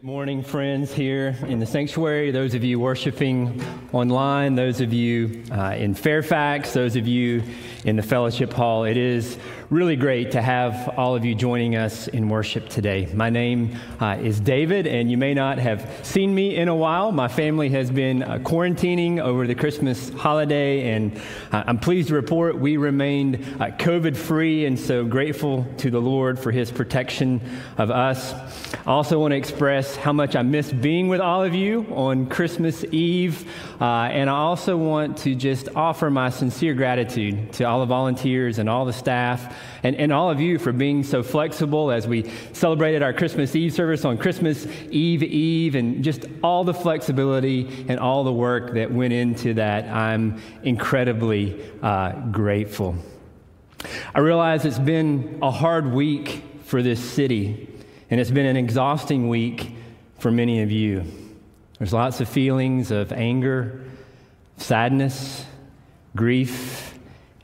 Morning, 0.00 0.44
friends, 0.44 0.94
here 0.94 1.36
in 1.48 1.58
the 1.58 1.66
sanctuary, 1.66 2.30
those 2.30 2.54
of 2.54 2.62
you 2.62 2.78
worshiping 2.78 3.60
online, 3.92 4.54
those 4.54 4.80
of 4.80 4.92
you 4.92 5.42
uh, 5.50 5.74
in 5.76 5.92
Fairfax, 5.92 6.72
those 6.72 6.94
of 6.94 7.08
you 7.08 7.42
in 7.84 7.96
the 7.96 8.02
fellowship 8.02 8.52
hall. 8.52 8.84
It 8.84 8.96
is 8.96 9.38
really 9.70 9.96
great 9.96 10.30
to 10.30 10.40
have 10.40 10.88
all 10.96 11.14
of 11.14 11.26
you 11.26 11.34
joining 11.34 11.76
us 11.76 12.08
in 12.08 12.30
worship 12.30 12.70
today. 12.70 13.06
My 13.12 13.28
name 13.28 13.76
uh, 14.00 14.16
is 14.18 14.40
David, 14.40 14.86
and 14.86 15.10
you 15.10 15.18
may 15.18 15.34
not 15.34 15.58
have 15.58 16.00
seen 16.02 16.34
me 16.34 16.56
in 16.56 16.68
a 16.68 16.74
while. 16.74 17.12
My 17.12 17.28
family 17.28 17.68
has 17.70 17.90
been 17.90 18.22
uh, 18.22 18.38
quarantining 18.38 19.20
over 19.20 19.46
the 19.46 19.54
Christmas 19.54 20.08
holiday, 20.08 20.92
and 20.92 21.14
uh, 21.52 21.64
I'm 21.66 21.78
pleased 21.78 22.08
to 22.08 22.14
report 22.14 22.58
we 22.58 22.78
remained 22.78 23.44
uh, 23.60 23.66
COVID 23.76 24.16
free, 24.16 24.64
and 24.64 24.78
so 24.78 25.04
grateful 25.04 25.66
to 25.76 25.90
the 25.90 26.00
Lord 26.00 26.38
for 26.38 26.50
his 26.50 26.70
protection 26.70 27.38
of 27.76 27.90
us. 27.90 28.32
I 28.86 28.92
also 28.92 29.18
want 29.18 29.32
to 29.32 29.36
express 29.36 29.96
how 29.96 30.14
much 30.14 30.34
I 30.34 30.40
miss 30.40 30.72
being 30.72 31.08
with 31.08 31.20
all 31.20 31.44
of 31.44 31.54
you 31.54 31.86
on 31.94 32.26
Christmas 32.30 32.84
Eve, 32.90 33.46
uh, 33.82 33.84
and 33.84 34.30
I 34.30 34.36
also 34.38 34.78
want 34.78 35.18
to 35.18 35.34
just 35.34 35.68
offer 35.76 36.08
my 36.08 36.30
sincere 36.30 36.72
gratitude 36.72 37.52
to 37.54 37.64
all 37.64 37.80
the 37.80 37.86
volunteers 37.86 38.58
and 38.58 38.66
all 38.70 38.86
the 38.86 38.94
staff 38.94 39.56
and, 39.82 39.96
and 39.96 40.12
all 40.12 40.30
of 40.30 40.40
you 40.40 40.58
for 40.58 40.72
being 40.72 41.02
so 41.02 41.22
flexible 41.22 41.90
as 41.90 42.06
we 42.06 42.30
celebrated 42.52 43.02
our 43.02 43.12
Christmas 43.12 43.54
Eve 43.54 43.72
service 43.72 44.04
on 44.04 44.18
Christmas 44.18 44.66
Eve 44.90 45.22
Eve 45.22 45.74
and 45.74 46.02
just 46.02 46.26
all 46.42 46.64
the 46.64 46.74
flexibility 46.74 47.86
and 47.88 47.98
all 47.98 48.24
the 48.24 48.32
work 48.32 48.74
that 48.74 48.92
went 48.92 49.12
into 49.12 49.54
that. 49.54 49.84
I'm 49.84 50.40
incredibly 50.62 51.60
uh, 51.82 52.12
grateful. 52.30 52.96
I 54.14 54.20
realize 54.20 54.64
it's 54.64 54.78
been 54.78 55.38
a 55.42 55.50
hard 55.50 55.92
week 55.92 56.42
for 56.64 56.82
this 56.82 57.00
city, 57.00 57.68
and 58.10 58.20
it's 58.20 58.30
been 58.30 58.46
an 58.46 58.56
exhausting 58.56 59.28
week 59.28 59.74
for 60.18 60.30
many 60.30 60.62
of 60.62 60.70
you. 60.70 61.04
There's 61.78 61.92
lots 61.92 62.20
of 62.20 62.28
feelings 62.28 62.90
of 62.90 63.12
anger, 63.12 63.84
sadness, 64.56 65.44
grief, 66.16 66.87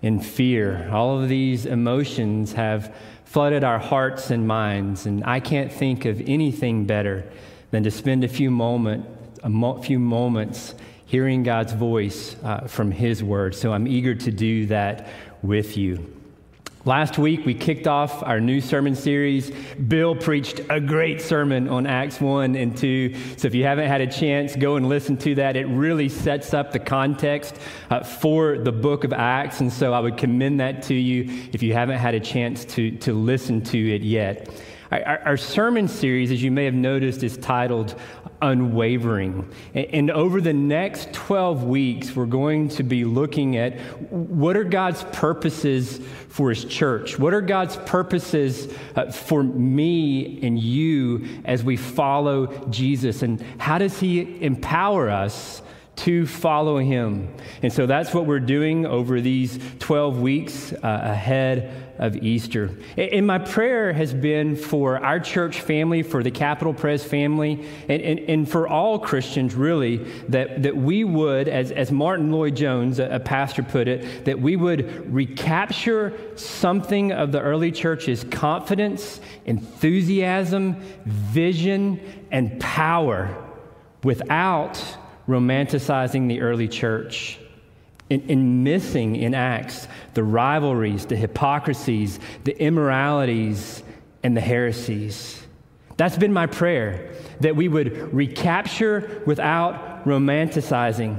in 0.05 0.21
fear. 0.21 0.87
All 0.93 1.19
of 1.19 1.31
these 1.31 1.65
emotions 1.65 2.53
have 2.53 2.95
flooded 3.25 3.65
our 3.65 3.79
hearts 3.79 4.31
and 4.31 4.47
minds, 4.47 5.07
and 5.07 5.25
I 5.25 5.41
can't 5.41 5.73
think 5.73 6.05
of 6.05 6.21
anything 6.27 6.85
better 6.85 7.25
than 7.71 7.85
to 7.85 7.91
spend 7.91 8.23
a 8.23 8.29
few, 8.29 8.51
moment, 8.51 9.07
a 9.43 9.49
mo- 9.49 9.81
few 9.81 9.99
moments 9.99 10.75
hearing 11.07 11.43
God's 11.43 11.73
voice 11.73 12.37
uh, 12.45 12.67
from 12.67 12.91
His 12.91 13.25
Word. 13.25 13.55
So 13.55 13.73
I'm 13.73 13.89
eager 13.89 14.15
to 14.15 14.31
do 14.31 14.67
that 14.67 15.09
with 15.41 15.79
you. 15.79 16.15
Last 16.87 17.17
week, 17.17 17.47
we 17.47 17.55
kicked 17.55 17.87
off 17.87 18.23
our 18.23 18.41
new 18.41 18.61
sermon 18.61 18.95
series. 18.95 19.51
Bill 19.89 20.15
preached 20.15 20.61
a 20.69 20.79
great 20.79 21.23
sermon 21.23 21.67
on 21.67 21.87
Acts 21.87 22.21
1 22.21 22.55
and 22.57 22.77
2. 22.77 23.15
So 23.39 23.47
if 23.49 23.55
you 23.55 23.65
haven't 23.65 23.89
had 23.89 24.03
a 24.03 24.07
chance, 24.07 24.55
go 24.55 24.77
and 24.77 24.87
listen 24.87 25.17
to 25.19 25.35
that. 25.37 25.57
It 25.57 25.65
really 25.65 26.11
sets 26.11 26.53
up 26.53 26.73
the 26.73 26.79
context 26.79 27.57
uh, 27.89 28.03
for 28.03 28.59
the 28.59 28.71
book 28.71 29.05
of 29.05 29.15
Acts. 29.15 29.61
And 29.61 29.73
so 29.73 29.95
I 29.95 30.01
would 30.01 30.19
commend 30.19 30.61
that 30.61 30.83
to 30.83 30.95
you 30.95 31.49
if 31.55 31.63
you 31.63 31.73
haven't 31.73 32.01
had 32.01 32.15
a 32.15 32.21
chance 32.21 32.67
to, 32.67 32.91
to 32.99 33.15
listen 33.15 33.63
to 33.63 33.95
it 33.95 34.03
yet. 34.03 34.51
Our, 35.03 35.37
sermon 35.37 35.89
series, 35.89 36.31
as 36.31 36.43
you 36.43 36.51
may 36.51 36.65
have 36.65 36.75
noticed, 36.75 37.23
is 37.23 37.37
titled 37.37 37.95
Unwavering. 38.43 39.51
And, 39.75 39.87
and 39.87 40.11
over 40.11 40.41
the 40.41 40.53
next 40.53 41.13
12 41.13 41.65
weeks, 41.65 42.15
we're 42.15 42.27
going 42.27 42.69
to 42.71 42.83
be 42.83 43.05
looking 43.05 43.57
at 43.57 43.79
what 44.11 44.57
are 44.57 44.65
God's 44.65 45.05
purposes 45.05 46.01
for 46.29 46.51
His 46.51 46.65
church? 46.65 47.19
What 47.19 47.33
are 47.35 47.41
God's 47.41 47.77
purposes 47.79 48.73
uh, 48.97 49.11
for 49.11 49.43
me 49.43 50.41
and 50.43 50.59
you 50.59 51.27
as 51.45 51.65
we 51.65 51.77
follow 51.77 52.47
Jesus? 52.69 53.23
And 53.23 53.41
how 53.59 53.79
does 53.79 53.99
He 53.99 54.43
empower 54.45 55.11
us 55.11 55.63
to 55.97 56.27
follow 56.27 56.79
him. 56.79 57.33
And 57.63 57.73
so 57.73 57.87
that's 57.87 58.13
what 58.13 58.27
we're 58.27 58.41
doing 58.41 58.85
over 58.87 59.21
these 59.21 59.59
12 59.79 60.21
weeks 60.21 60.73
uh, 60.73 60.79
ahead 60.83 61.85
of 61.99 62.17
Easter. 62.17 62.71
And 62.97 63.27
my 63.27 63.39
prayer 63.39 63.93
has 63.93 64.13
been 64.13 64.57
for 64.57 64.99
our 65.05 65.21
church 65.21 65.61
family, 65.61 66.03
for 66.03 66.25
the 66.25 66.31
Capital 66.31 66.75
Pres 66.75 67.05
family, 67.05 67.69
and, 67.89 68.03
and, 68.03 68.19
and 68.19 68.51
for 68.51 68.67
all 68.67 68.99
Christians, 68.99 69.55
really, 69.55 69.99
that, 70.29 70.65
that 70.65 70.77
we 70.77 71.05
would, 71.05 71.49
as, 71.49 71.71
as 71.71 71.93
Martyn 71.93 72.33
Lloyd-Jones, 72.33 72.99
a, 72.99 73.15
a 73.15 73.21
pastor, 73.21 73.63
put 73.63 73.87
it, 73.87 74.25
that 74.25 74.41
we 74.41 74.57
would 74.57 75.13
recapture 75.13 76.13
something 76.37 77.13
of 77.13 77.31
the 77.31 77.41
early 77.41 77.71
church's 77.71 78.25
confidence, 78.25 79.21
enthusiasm, 79.45 80.75
vision, 81.05 82.01
and 82.33 82.59
power 82.59 83.41
without 84.03 84.83
romanticizing 85.29 86.29
the 86.29 86.41
early 86.41 86.69
church 86.69 87.39
in, 88.11 88.63
missing 88.63 89.17
in 89.17 89.35
Acts 89.35 89.89
the 90.15 90.23
rivalries, 90.23 91.07
the 91.07 91.17
hypocrisies, 91.17 92.21
the 92.45 92.61
immoralities, 92.61 93.83
and 94.23 94.37
the 94.37 94.41
heresies. 94.41 95.43
That's 95.97 96.17
been 96.17 96.33
my 96.33 96.47
prayer, 96.47 97.15
that 97.41 97.57
we 97.57 97.69
would 97.69 98.13
recapture 98.13 99.23
without 99.27 100.05
romanticizing. 100.05 101.19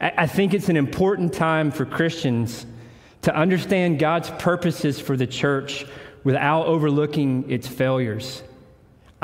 I, 0.00 0.12
I 0.18 0.26
think 0.26 0.54
it's 0.54 0.68
an 0.68 0.76
important 0.76 1.32
time 1.32 1.70
for 1.70 1.84
Christians 1.84 2.66
to 3.22 3.34
understand 3.34 3.98
God's 3.98 4.30
purposes 4.30 5.00
for 5.00 5.16
the 5.16 5.26
church 5.26 5.86
without 6.22 6.66
overlooking 6.66 7.50
its 7.50 7.66
failures. 7.66 8.42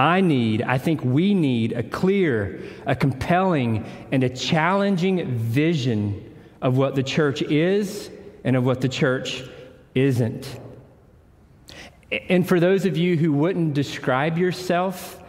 I 0.00 0.22
need, 0.22 0.62
I 0.62 0.78
think 0.78 1.04
we 1.04 1.34
need 1.34 1.72
a 1.72 1.82
clear, 1.82 2.62
a 2.86 2.96
compelling, 2.96 3.84
and 4.10 4.24
a 4.24 4.30
challenging 4.30 5.36
vision 5.36 6.34
of 6.62 6.78
what 6.78 6.94
the 6.94 7.02
church 7.02 7.42
is 7.42 8.08
and 8.42 8.56
of 8.56 8.64
what 8.64 8.80
the 8.80 8.88
church 8.88 9.44
isn't. 9.94 10.58
And 12.30 12.48
for 12.48 12.58
those 12.58 12.86
of 12.86 12.96
you 12.96 13.18
who 13.18 13.30
wouldn't 13.30 13.74
describe 13.74 14.38
yourself 14.38 15.22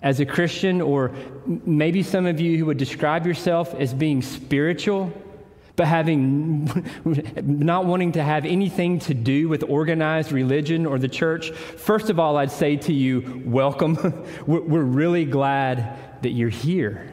as 0.00 0.20
a 0.20 0.24
Christian, 0.24 0.80
or 0.80 1.12
maybe 1.46 2.02
some 2.02 2.24
of 2.24 2.40
you 2.40 2.56
who 2.56 2.64
would 2.64 2.78
describe 2.78 3.26
yourself 3.26 3.74
as 3.74 3.92
being 3.92 4.22
spiritual, 4.22 5.12
but 5.76 5.86
having 5.86 6.64
not 7.44 7.86
wanting 7.86 8.12
to 8.12 8.22
have 8.22 8.44
anything 8.44 8.98
to 9.00 9.14
do 9.14 9.48
with 9.48 9.64
organized 9.64 10.32
religion 10.32 10.86
or 10.86 10.98
the 10.98 11.08
church, 11.08 11.50
first 11.50 12.10
of 12.10 12.18
all, 12.20 12.36
I'd 12.36 12.52
say 12.52 12.76
to 12.76 12.92
you, 12.92 13.42
welcome. 13.44 13.96
We're 14.46 14.82
really 14.82 15.24
glad 15.24 16.22
that 16.22 16.30
you're 16.30 16.48
here. 16.48 17.10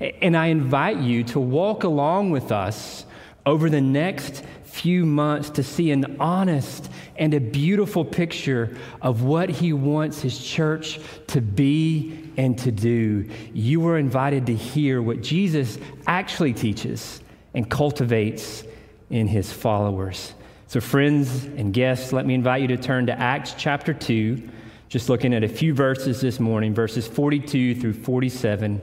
And 0.00 0.36
I 0.36 0.46
invite 0.46 0.98
you 0.98 1.24
to 1.24 1.40
walk 1.40 1.82
along 1.82 2.30
with 2.30 2.52
us 2.52 3.04
over 3.44 3.68
the 3.68 3.80
next 3.80 4.44
few 4.62 5.04
months 5.04 5.50
to 5.50 5.62
see 5.64 5.90
an 5.90 6.18
honest 6.20 6.88
and 7.16 7.34
a 7.34 7.40
beautiful 7.40 8.04
picture 8.04 8.76
of 9.02 9.22
what 9.22 9.48
he 9.48 9.72
wants 9.72 10.20
his 10.20 10.38
church 10.38 11.00
to 11.26 11.40
be 11.40 12.30
and 12.36 12.56
to 12.60 12.70
do. 12.70 13.28
You 13.52 13.80
were 13.80 13.98
invited 13.98 14.46
to 14.46 14.54
hear 14.54 15.02
what 15.02 15.20
Jesus 15.20 15.78
actually 16.06 16.52
teaches 16.52 17.20
and 17.54 17.68
cultivates 17.70 18.64
in 19.10 19.26
his 19.26 19.52
followers. 19.52 20.34
So, 20.66 20.80
friends 20.80 21.44
and 21.44 21.72
guests, 21.72 22.12
let 22.12 22.26
me 22.26 22.34
invite 22.34 22.60
you 22.60 22.68
to 22.68 22.76
turn 22.76 23.06
to 23.06 23.18
Acts 23.18 23.54
chapter 23.56 23.94
2, 23.94 24.48
just 24.90 25.08
looking 25.08 25.32
at 25.32 25.42
a 25.42 25.48
few 25.48 25.72
verses 25.72 26.20
this 26.20 26.38
morning, 26.38 26.74
verses 26.74 27.08
42 27.08 27.74
through 27.76 27.94
47. 27.94 28.80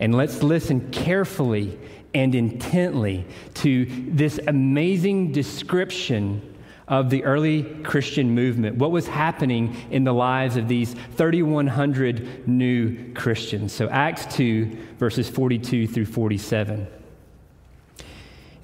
And 0.00 0.14
let's 0.14 0.42
listen 0.42 0.90
carefully 0.90 1.78
and 2.14 2.34
intently 2.34 3.24
to 3.54 3.86
this 4.08 4.40
amazing 4.48 5.30
description 5.30 6.42
of 6.88 7.10
the 7.10 7.22
early 7.24 7.62
Christian 7.84 8.34
movement, 8.34 8.76
what 8.76 8.90
was 8.90 9.06
happening 9.06 9.76
in 9.90 10.02
the 10.02 10.12
lives 10.12 10.56
of 10.56 10.66
these 10.66 10.94
3,100 11.16 12.48
new 12.48 13.12
Christians. 13.14 13.72
So, 13.72 13.88
Acts 13.88 14.26
2, 14.34 14.96
verses 14.98 15.28
42 15.28 15.86
through 15.86 16.06
47. 16.06 16.88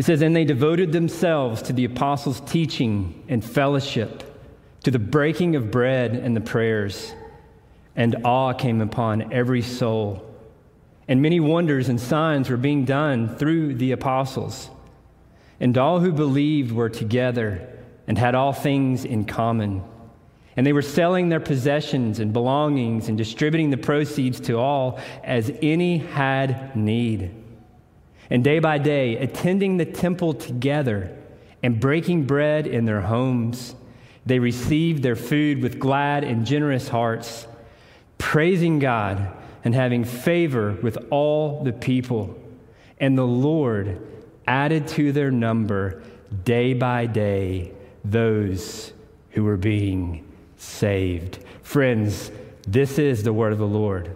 It 0.00 0.06
says, 0.06 0.22
And 0.22 0.34
they 0.34 0.46
devoted 0.46 0.92
themselves 0.92 1.60
to 1.60 1.74
the 1.74 1.84
apostles' 1.84 2.40
teaching 2.46 3.22
and 3.28 3.44
fellowship, 3.44 4.24
to 4.84 4.90
the 4.90 4.98
breaking 4.98 5.56
of 5.56 5.70
bread 5.70 6.12
and 6.12 6.34
the 6.34 6.40
prayers, 6.40 7.12
and 7.94 8.16
awe 8.24 8.54
came 8.54 8.80
upon 8.80 9.30
every 9.30 9.60
soul. 9.60 10.24
And 11.06 11.20
many 11.20 11.38
wonders 11.38 11.90
and 11.90 12.00
signs 12.00 12.48
were 12.48 12.56
being 12.56 12.86
done 12.86 13.36
through 13.36 13.74
the 13.74 13.92
apostles. 13.92 14.70
And 15.60 15.76
all 15.76 16.00
who 16.00 16.12
believed 16.12 16.72
were 16.72 16.88
together 16.88 17.68
and 18.06 18.16
had 18.16 18.34
all 18.34 18.54
things 18.54 19.04
in 19.04 19.26
common. 19.26 19.84
And 20.56 20.66
they 20.66 20.72
were 20.72 20.80
selling 20.80 21.28
their 21.28 21.40
possessions 21.40 22.20
and 22.20 22.32
belongings 22.32 23.10
and 23.10 23.18
distributing 23.18 23.68
the 23.68 23.76
proceeds 23.76 24.40
to 24.40 24.54
all 24.54 24.98
as 25.22 25.52
any 25.60 25.98
had 25.98 26.74
need. 26.74 27.39
And 28.30 28.44
day 28.44 28.60
by 28.60 28.78
day, 28.78 29.16
attending 29.16 29.76
the 29.76 29.84
temple 29.84 30.34
together 30.34 31.16
and 31.62 31.80
breaking 31.80 32.24
bread 32.24 32.66
in 32.66 32.84
their 32.84 33.00
homes, 33.00 33.74
they 34.24 34.38
received 34.38 35.02
their 35.02 35.16
food 35.16 35.62
with 35.62 35.80
glad 35.80 36.22
and 36.22 36.46
generous 36.46 36.88
hearts, 36.88 37.46
praising 38.18 38.78
God 38.78 39.36
and 39.64 39.74
having 39.74 40.04
favor 40.04 40.72
with 40.82 40.96
all 41.10 41.64
the 41.64 41.72
people. 41.72 42.38
And 42.98 43.18
the 43.18 43.26
Lord 43.26 44.00
added 44.46 44.86
to 44.88 45.12
their 45.12 45.30
number 45.30 46.02
day 46.44 46.74
by 46.74 47.06
day 47.06 47.72
those 48.04 48.92
who 49.30 49.44
were 49.44 49.56
being 49.56 50.26
saved. 50.56 51.38
Friends, 51.62 52.30
this 52.66 52.98
is 52.98 53.22
the 53.22 53.32
word 53.32 53.52
of 53.52 53.58
the 53.58 53.66
Lord. 53.66 54.14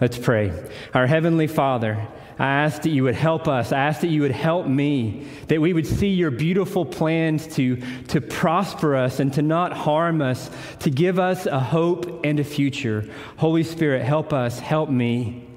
Let's 0.00 0.16
pray. 0.16 0.52
Our 0.94 1.06
Heavenly 1.06 1.48
Father, 1.48 2.06
I 2.38 2.46
ask 2.46 2.82
that 2.82 2.90
you 2.90 3.02
would 3.02 3.16
help 3.16 3.48
us. 3.48 3.72
I 3.72 3.78
ask 3.78 4.00
that 4.02 4.08
you 4.08 4.22
would 4.22 4.30
help 4.30 4.66
me, 4.66 5.26
that 5.48 5.60
we 5.60 5.72
would 5.72 5.86
see 5.86 6.10
your 6.10 6.30
beautiful 6.30 6.86
plans 6.86 7.46
to, 7.56 7.82
to 8.08 8.20
prosper 8.20 8.94
us 8.94 9.18
and 9.18 9.32
to 9.34 9.42
not 9.42 9.72
harm 9.72 10.22
us, 10.22 10.48
to 10.80 10.90
give 10.90 11.18
us 11.18 11.46
a 11.46 11.58
hope 11.58 12.24
and 12.24 12.38
a 12.38 12.44
future. 12.44 13.10
Holy 13.38 13.64
Spirit, 13.64 14.04
help 14.04 14.32
us, 14.32 14.60
help 14.60 14.88
me 14.88 15.48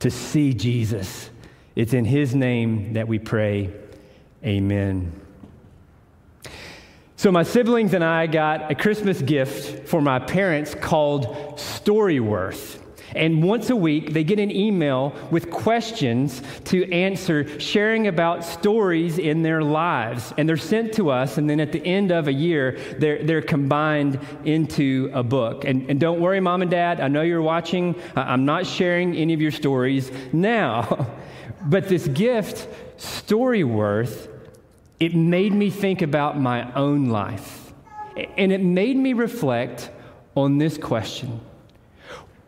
to 0.00 0.10
see 0.10 0.52
Jesus. 0.54 1.30
It's 1.76 1.92
in 1.92 2.04
his 2.04 2.34
name 2.34 2.94
that 2.94 3.06
we 3.06 3.20
pray. 3.20 3.72
Amen. 4.44 5.20
So, 7.16 7.30
my 7.30 7.44
siblings 7.44 7.94
and 7.94 8.04
I 8.04 8.26
got 8.26 8.70
a 8.70 8.74
Christmas 8.74 9.22
gift 9.22 9.88
for 9.88 10.02
my 10.02 10.18
parents 10.18 10.74
called 10.74 11.56
Storyworth. 11.56 12.83
And 13.14 13.42
once 13.42 13.70
a 13.70 13.76
week, 13.76 14.12
they 14.12 14.24
get 14.24 14.38
an 14.38 14.50
email 14.50 15.14
with 15.30 15.50
questions 15.50 16.42
to 16.64 16.90
answer, 16.92 17.60
sharing 17.60 18.08
about 18.08 18.44
stories 18.44 19.18
in 19.18 19.42
their 19.42 19.62
lives. 19.62 20.32
And 20.36 20.48
they're 20.48 20.56
sent 20.56 20.94
to 20.94 21.10
us, 21.10 21.38
and 21.38 21.48
then 21.48 21.60
at 21.60 21.72
the 21.72 21.84
end 21.84 22.10
of 22.10 22.26
a 22.26 22.32
year, 22.32 22.78
they're, 22.98 23.22
they're 23.22 23.42
combined 23.42 24.18
into 24.44 25.10
a 25.14 25.22
book. 25.22 25.64
And, 25.64 25.88
and 25.88 26.00
don't 26.00 26.20
worry, 26.20 26.40
mom 26.40 26.62
and 26.62 26.70
dad, 26.70 27.00
I 27.00 27.08
know 27.08 27.22
you're 27.22 27.42
watching. 27.42 27.94
I'm 28.16 28.44
not 28.44 28.66
sharing 28.66 29.14
any 29.14 29.32
of 29.32 29.40
your 29.40 29.52
stories 29.52 30.10
now. 30.32 31.06
but 31.66 31.88
this 31.88 32.08
gift, 32.08 32.68
Storyworth, 32.98 34.28
it 34.98 35.14
made 35.14 35.52
me 35.52 35.70
think 35.70 36.02
about 36.02 36.38
my 36.38 36.72
own 36.74 37.06
life. 37.06 37.72
And 38.36 38.52
it 38.52 38.62
made 38.62 38.96
me 38.96 39.12
reflect 39.12 39.90
on 40.36 40.58
this 40.58 40.78
question 40.78 41.40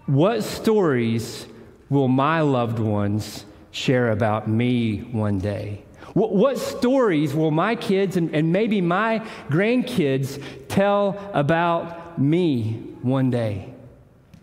what 0.06 0.42
stories 0.42 1.46
will 1.88 2.08
my 2.08 2.40
loved 2.40 2.78
ones 2.78 3.44
share 3.70 4.10
about 4.10 4.48
me 4.48 4.98
one 4.98 5.38
day? 5.38 5.82
What, 6.14 6.32
what 6.32 6.58
stories 6.58 7.34
will 7.34 7.50
my 7.50 7.74
kids 7.74 8.16
and, 8.16 8.34
and 8.34 8.52
maybe 8.52 8.80
my 8.80 9.18
grandkids 9.48 10.42
tell 10.68 11.30
about 11.34 12.18
me 12.18 12.72
one 13.02 13.30
day? 13.30 13.72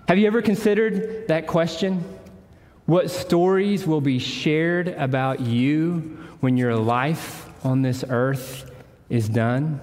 Have 0.07 0.17
you 0.17 0.27
ever 0.27 0.41
considered 0.41 1.27
that 1.29 1.47
question? 1.47 2.03
What 2.85 3.09
stories 3.09 3.87
will 3.87 4.01
be 4.01 4.19
shared 4.19 4.89
about 4.89 5.39
you 5.39 6.17
when 6.41 6.57
your 6.57 6.75
life 6.75 7.49
on 7.63 7.81
this 7.81 8.03
earth 8.07 8.69
is 9.09 9.29
done? 9.29 9.79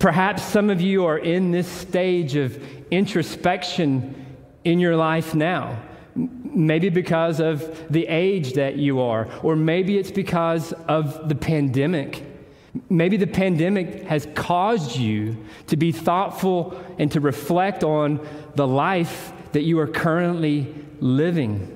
Perhaps 0.00 0.42
some 0.42 0.68
of 0.68 0.80
you 0.80 1.06
are 1.06 1.18
in 1.18 1.52
this 1.52 1.68
stage 1.68 2.34
of 2.34 2.60
introspection 2.90 4.23
in 4.64 4.78
your 4.80 4.96
life 4.96 5.34
now. 5.34 5.80
Maybe 6.14 6.88
because 6.88 7.40
of 7.40 7.92
the 7.92 8.06
age 8.06 8.54
that 8.54 8.76
you 8.76 9.00
are, 9.00 9.28
or 9.42 9.56
maybe 9.56 9.98
it's 9.98 10.10
because 10.10 10.72
of 10.88 11.28
the 11.28 11.34
pandemic. 11.34 12.24
Maybe 12.88 13.16
the 13.16 13.26
pandemic 13.26 14.04
has 14.04 14.26
caused 14.34 14.96
you 14.96 15.36
to 15.68 15.76
be 15.76 15.92
thoughtful 15.92 16.80
and 16.98 17.10
to 17.12 17.20
reflect 17.20 17.82
on 17.84 18.26
the 18.54 18.66
life 18.66 19.32
that 19.52 19.62
you 19.62 19.78
are 19.78 19.86
currently 19.86 20.72
living. 21.00 21.70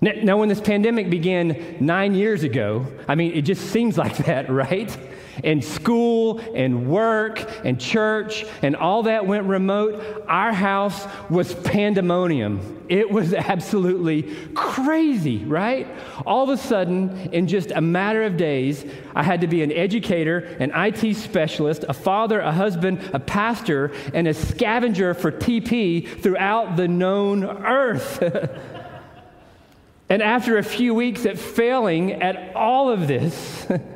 Now, 0.00 0.36
when 0.36 0.48
this 0.48 0.60
pandemic 0.60 1.08
began 1.10 1.76
nine 1.80 2.14
years 2.14 2.42
ago, 2.42 2.86
I 3.08 3.14
mean, 3.14 3.32
it 3.32 3.42
just 3.42 3.70
seems 3.70 3.96
like 3.96 4.16
that, 4.18 4.50
right? 4.50 4.96
And 5.44 5.64
school 5.64 6.40
and 6.54 6.88
work 6.88 7.48
and 7.64 7.80
church 7.80 8.44
and 8.62 8.76
all 8.76 9.04
that 9.04 9.26
went 9.26 9.46
remote, 9.46 10.24
our 10.28 10.52
house 10.52 11.06
was 11.28 11.54
pandemonium. 11.54 12.76
It 12.88 13.10
was 13.10 13.34
absolutely 13.34 14.34
crazy, 14.54 15.38
right? 15.44 15.86
All 16.24 16.44
of 16.44 16.50
a 16.50 16.56
sudden, 16.56 17.30
in 17.32 17.46
just 17.46 17.70
a 17.70 17.80
matter 17.80 18.22
of 18.22 18.36
days, 18.36 18.84
I 19.14 19.22
had 19.22 19.40
to 19.40 19.46
be 19.46 19.62
an 19.62 19.72
educator, 19.72 20.38
an 20.60 20.72
IT 20.74 21.14
specialist, 21.16 21.84
a 21.88 21.94
father, 21.94 22.40
a 22.40 22.52
husband, 22.52 23.10
a 23.12 23.20
pastor, 23.20 23.92
and 24.14 24.28
a 24.28 24.34
scavenger 24.34 25.14
for 25.14 25.32
TP 25.32 26.20
throughout 26.20 26.76
the 26.76 26.88
known 26.88 27.44
earth. 27.44 28.22
and 30.08 30.22
after 30.22 30.58
a 30.58 30.62
few 30.62 30.94
weeks 30.94 31.26
at 31.26 31.38
failing 31.38 32.12
at 32.22 32.54
all 32.54 32.90
of 32.90 33.08
this, 33.08 33.66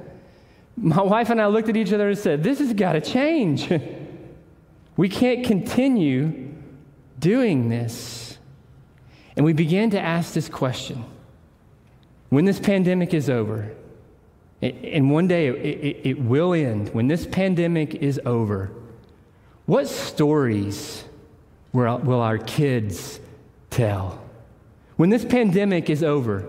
my 0.81 1.03
wife 1.03 1.29
and 1.29 1.41
I 1.41 1.47
looked 1.47 1.69
at 1.69 1.77
each 1.77 1.93
other 1.93 2.09
and 2.09 2.19
said, 2.19 2.43
This 2.43 2.59
has 2.59 2.73
got 2.73 2.93
to 2.95 3.01
change. 3.01 3.71
we 4.97 5.09
can't 5.09 5.45
continue 5.45 6.55
doing 7.19 7.69
this. 7.69 8.39
And 9.37 9.45
we 9.45 9.53
began 9.53 9.91
to 9.91 10.01
ask 10.01 10.33
this 10.33 10.49
question 10.49 11.05
when 12.31 12.45
this 12.45 12.59
pandemic 12.59 13.13
is 13.13 13.29
over, 13.29 13.73
and 14.63 15.11
one 15.11 15.27
day 15.27 15.49
it, 15.49 16.01
it, 16.05 16.21
will 16.21 16.53
end, 16.53 16.91
when 16.91 17.09
this 17.09 17.27
pandemic 17.27 17.95
is 17.95 18.21
over, 18.25 18.71
what 19.67 19.89
stories 19.89 21.05
will 21.73 22.21
our 22.21 22.39
kids 22.39 23.21
tell? 23.71 24.23
When 24.97 25.11
this 25.11 25.25
pandemic 25.25 25.91
is 25.91 26.05
over, 26.05 26.47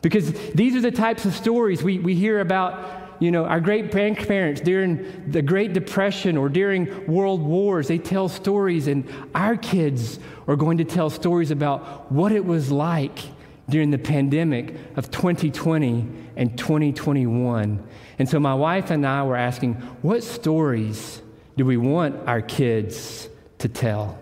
because 0.00 0.32
these 0.52 0.76
are 0.76 0.80
the 0.80 0.90
types 0.90 1.24
of 1.24 1.34
stories 1.34 1.82
we, 1.82 1.98
we 1.98 2.14
hear 2.14 2.40
about 2.40 3.01
you 3.22 3.30
know, 3.30 3.44
our 3.44 3.60
great 3.60 3.92
grandparents 3.92 4.60
during 4.60 5.30
the 5.30 5.42
Great 5.42 5.72
Depression 5.72 6.36
or 6.36 6.48
during 6.48 7.06
world 7.06 7.40
wars, 7.40 7.86
they 7.86 7.98
tell 7.98 8.28
stories, 8.28 8.88
and 8.88 9.08
our 9.32 9.56
kids 9.56 10.18
are 10.48 10.56
going 10.56 10.78
to 10.78 10.84
tell 10.84 11.08
stories 11.08 11.52
about 11.52 12.10
what 12.10 12.32
it 12.32 12.44
was 12.44 12.72
like 12.72 13.20
during 13.68 13.92
the 13.92 13.98
pandemic 13.98 14.74
of 14.96 15.12
2020 15.12 16.08
and 16.36 16.58
2021. 16.58 17.86
And 18.18 18.28
so 18.28 18.40
my 18.40 18.54
wife 18.54 18.90
and 18.90 19.06
I 19.06 19.22
were 19.22 19.36
asking, 19.36 19.74
what 20.02 20.24
stories 20.24 21.22
do 21.56 21.64
we 21.64 21.76
want 21.76 22.28
our 22.28 22.42
kids 22.42 23.28
to 23.58 23.68
tell? 23.68 24.18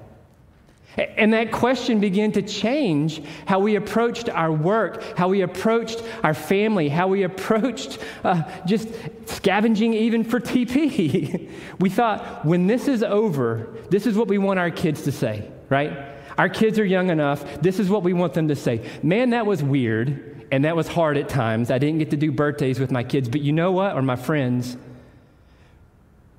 And 0.97 1.33
that 1.35 1.53
question 1.53 2.01
began 2.01 2.33
to 2.33 2.43
change 2.43 3.23
how 3.47 3.61
we 3.61 3.77
approached 3.77 4.29
our 4.29 4.53
work, 4.53 5.17
how 5.17 5.29
we 5.29 5.43
approached 5.43 6.03
our 6.25 6.35
family, 6.35 6.89
how 6.89 7.07
we 7.09 7.23
approached 7.23 7.99
uh, 8.25 8.43
just 8.67 8.89
scavenging 9.27 9.95
even 9.95 10.25
for 10.25 10.41
TP. 10.41 11.51
we 11.79 11.91
thought, 11.91 12.45
when 12.45 12.67
this 12.67 12.89
is 12.89 13.03
over, 13.03 13.69
this 13.89 14.07
is 14.07 14.17
what 14.17 14.29
we 14.29 14.39
want 14.39 14.59
our 14.59 14.71
kids 14.71 15.03
to 15.03 15.13
say, 15.13 15.49
right? 15.69 15.97
Our 16.37 16.49
kids 16.49 16.79
are 16.79 16.85
young 16.85 17.11
enough. 17.11 17.61
This 17.63 17.79
is 17.79 17.89
what 17.89 18.03
we 18.03 18.13
want 18.13 18.35
them 18.35 18.49
to 18.49 18.57
say. 18.57 18.89
Man, 19.03 19.31
that 19.31 19.47
was 19.47 19.63
weird, 19.63 20.47
and 20.51 20.65
that 20.65 20.75
was 20.75 20.89
hard 20.89 21.17
at 21.17 21.29
times. 21.29 21.71
I 21.71 21.79
didn't 21.79 21.99
get 21.99 22.11
to 22.11 22.17
do 22.17 22.33
birthdays 22.33 22.81
with 22.81 22.91
my 22.91 23.05
kids, 23.05 23.29
but 23.29 23.43
you 23.43 23.53
know 23.53 23.71
what? 23.71 23.95
Or 23.95 24.03
my 24.03 24.17
friends. 24.17 24.77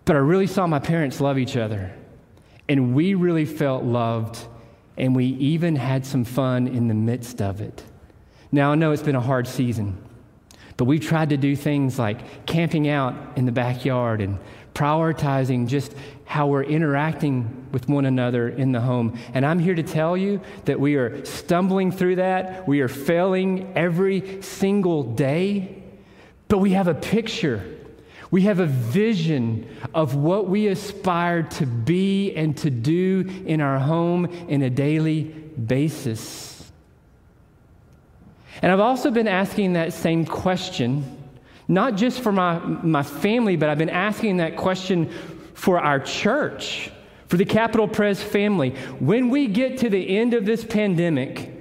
But 0.06 0.18
I 0.18 0.20
really 0.20 0.48
saw 0.48 0.68
my 0.68 0.80
parents 0.80 1.22
love 1.22 1.38
each 1.38 1.56
other. 1.56 1.94
And 2.72 2.96
we 2.96 3.16
really 3.16 3.44
felt 3.44 3.84
loved, 3.84 4.48
and 4.96 5.14
we 5.14 5.26
even 5.26 5.76
had 5.76 6.06
some 6.06 6.24
fun 6.24 6.70
in 6.70 6.88
the 6.88 6.94
midst 6.94 7.42
of 7.42 7.60
it. 7.60 7.84
Now, 8.50 8.72
I 8.72 8.76
know 8.76 8.94
it's 8.94 9.04
been 9.04 9.18
a 9.18 9.20
hard 9.20 9.46
season, 9.46 10.02
but 10.78 10.86
we've 10.86 11.06
tried 11.06 11.32
to 11.32 11.38
do 11.38 11.54
things 11.54 12.00
like 12.00 12.46
camping 12.46 12.88
out 12.88 13.14
in 13.36 13.46
the 13.46 13.52
backyard 13.52 14.22
and 14.22 14.40
prioritizing 14.74 15.68
just 15.68 15.94
how 16.24 16.48
we're 16.48 16.64
interacting 16.64 17.68
with 17.74 17.90
one 17.90 18.06
another 18.06 18.48
in 18.48 18.72
the 18.72 18.80
home. 18.80 19.20
And 19.34 19.46
I'm 19.46 19.60
here 19.60 19.76
to 19.76 19.84
tell 19.84 20.16
you 20.16 20.40
that 20.64 20.80
we 20.80 20.96
are 20.96 21.26
stumbling 21.26 21.92
through 21.92 22.16
that. 22.16 22.70
We 22.70 22.80
are 22.80 22.88
failing 22.88 23.74
every 23.76 24.42
single 24.42 25.04
day, 25.04 25.84
but 26.48 26.60
we 26.60 26.72
have 26.72 26.88
a 26.88 26.96
picture 26.96 27.81
we 28.32 28.44
have 28.44 28.60
a 28.60 28.66
vision 28.66 29.68
of 29.94 30.16
what 30.16 30.48
we 30.48 30.68
aspire 30.68 31.44
to 31.44 31.66
be 31.66 32.34
and 32.34 32.58
to 32.58 32.70
do 32.70 33.30
in 33.46 33.60
our 33.60 33.78
home 33.78 34.26
in 34.48 34.62
a 34.62 34.70
daily 34.70 35.24
basis. 35.24 36.72
And 38.62 38.72
I've 38.72 38.80
also 38.80 39.12
been 39.12 39.28
asking 39.28 39.74
that 39.74 39.92
same 39.92 40.26
question, 40.26 41.18
not 41.68 41.96
just 41.96 42.22
for 42.22 42.32
my, 42.32 42.60
my 42.60 43.04
family, 43.04 43.58
but 43.58 43.70
I've 43.70 43.78
been 43.78 43.90
asking 43.90 44.38
that 44.38 44.56
question 44.56 45.10
for 45.54 45.80
our 45.80 46.00
church, 46.00 46.90
for 47.28 47.36
the 47.36 47.46
Capital 47.46 47.88
Pres 47.88 48.24
family. 48.24 48.72
When 49.00 49.30
we 49.30 49.48
get 49.48 49.80
to 49.80 49.90
the 49.90 50.18
end 50.18 50.34
of 50.34 50.46
this 50.46 50.64
pandemic, 50.64 51.52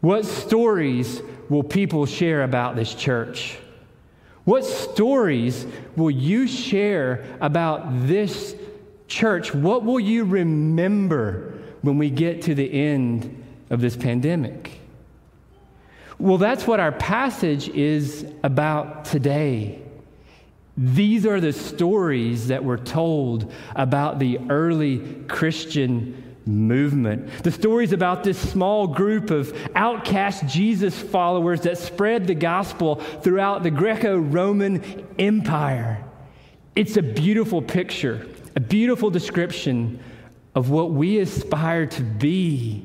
what 0.00 0.26
stories 0.26 1.22
will 1.48 1.62
people 1.64 2.06
share 2.06 2.44
about 2.44 2.76
this 2.76 2.94
church? 2.94 3.58
What 4.44 4.64
stories 4.64 5.66
will 5.96 6.10
you 6.10 6.46
share 6.46 7.24
about 7.40 8.06
this 8.06 8.56
church? 9.06 9.54
What 9.54 9.84
will 9.84 10.00
you 10.00 10.24
remember 10.24 11.60
when 11.82 11.98
we 11.98 12.10
get 12.10 12.42
to 12.42 12.54
the 12.54 12.72
end 12.72 13.44
of 13.70 13.80
this 13.80 13.96
pandemic? 13.96 14.80
Well, 16.18 16.38
that's 16.38 16.66
what 16.66 16.80
our 16.80 16.92
passage 16.92 17.68
is 17.68 18.26
about 18.42 19.04
today. 19.04 19.80
These 20.76 21.26
are 21.26 21.40
the 21.40 21.52
stories 21.52 22.48
that 22.48 22.64
were 22.64 22.78
told 22.78 23.52
about 23.76 24.18
the 24.18 24.38
early 24.48 24.98
Christian 25.28 26.31
movement. 26.46 27.42
The 27.42 27.50
stories 27.50 27.92
about 27.92 28.24
this 28.24 28.38
small 28.38 28.86
group 28.86 29.30
of 29.30 29.56
outcast 29.74 30.46
Jesus 30.46 30.98
followers 31.00 31.62
that 31.62 31.78
spread 31.78 32.26
the 32.26 32.34
gospel 32.34 32.96
throughout 32.96 33.62
the 33.62 33.70
Greco 33.70 34.16
Roman 34.16 35.06
Empire. 35.18 36.04
It's 36.74 36.96
a 36.96 37.02
beautiful 37.02 37.62
picture, 37.62 38.26
a 38.56 38.60
beautiful 38.60 39.10
description 39.10 40.00
of 40.54 40.70
what 40.70 40.90
we 40.90 41.18
aspire 41.18 41.86
to 41.86 42.02
be 42.02 42.84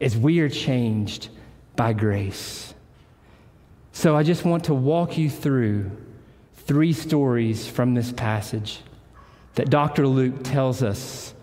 as 0.00 0.16
we 0.16 0.40
are 0.40 0.48
changed 0.48 1.28
by 1.76 1.92
grace. 1.92 2.74
So 3.92 4.16
I 4.16 4.22
just 4.22 4.44
want 4.44 4.64
to 4.64 4.74
walk 4.74 5.18
you 5.18 5.28
through 5.30 5.90
three 6.54 6.92
stories 6.92 7.68
from 7.68 7.94
this 7.94 8.10
passage 8.12 8.80
that 9.54 9.68
Dr. 9.68 10.06
Luke 10.06 10.42
tells 10.42 10.82
us 10.82 11.34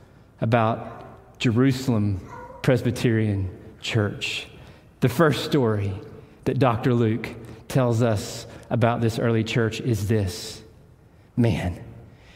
about 0.42 0.99
Jerusalem 1.40 2.20
Presbyterian 2.62 3.50
Church. 3.82 4.48
The 5.00 5.10
first 5.10 5.46
story 5.46 5.94
that 6.44 6.60
Dr. 6.60 6.94
Luke 6.94 7.30
tells 7.70 8.02
us 8.02 8.46
about 8.70 9.00
this 9.00 9.18
early 9.18 9.46
church 9.46 9.80
is 9.80 10.08
this 10.08 10.62
man, 11.38 11.82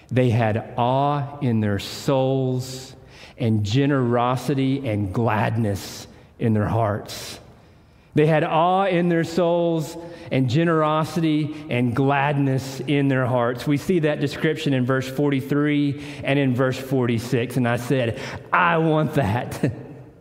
they 0.09 0.29
had 0.29 0.73
awe 0.77 1.37
in 1.39 1.59
their 1.59 1.79
souls 1.79 2.95
and 3.37 3.65
generosity 3.65 4.87
and 4.87 5.13
gladness 5.13 6.07
in 6.39 6.53
their 6.53 6.67
hearts. 6.67 7.39
They 8.15 8.27
had 8.27 8.43
awe 8.43 8.85
in 8.85 9.09
their 9.09 9.23
souls 9.23 9.97
and 10.31 10.49
generosity 10.49 11.65
and 11.69 11.95
gladness 11.95 12.79
in 12.81 13.07
their 13.07 13.25
hearts. 13.25 13.65
We 13.65 13.77
see 13.77 13.99
that 13.99 14.19
description 14.19 14.73
in 14.73 14.85
verse 14.85 15.09
43 15.09 16.21
and 16.23 16.37
in 16.37 16.53
verse 16.53 16.77
46. 16.77 17.57
And 17.57 17.67
I 17.67 17.77
said, 17.77 18.19
I 18.51 18.77
want 18.77 19.15
that. 19.15 19.73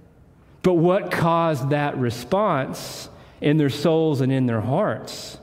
but 0.63 0.75
what 0.75 1.11
caused 1.11 1.71
that 1.71 1.99
response 1.99 3.11
in 3.43 3.59
their 3.59 3.71
souls 3.71 4.23
and 4.23 4.33
in 4.33 4.47
their 4.47 4.63
hearts? 4.63 5.39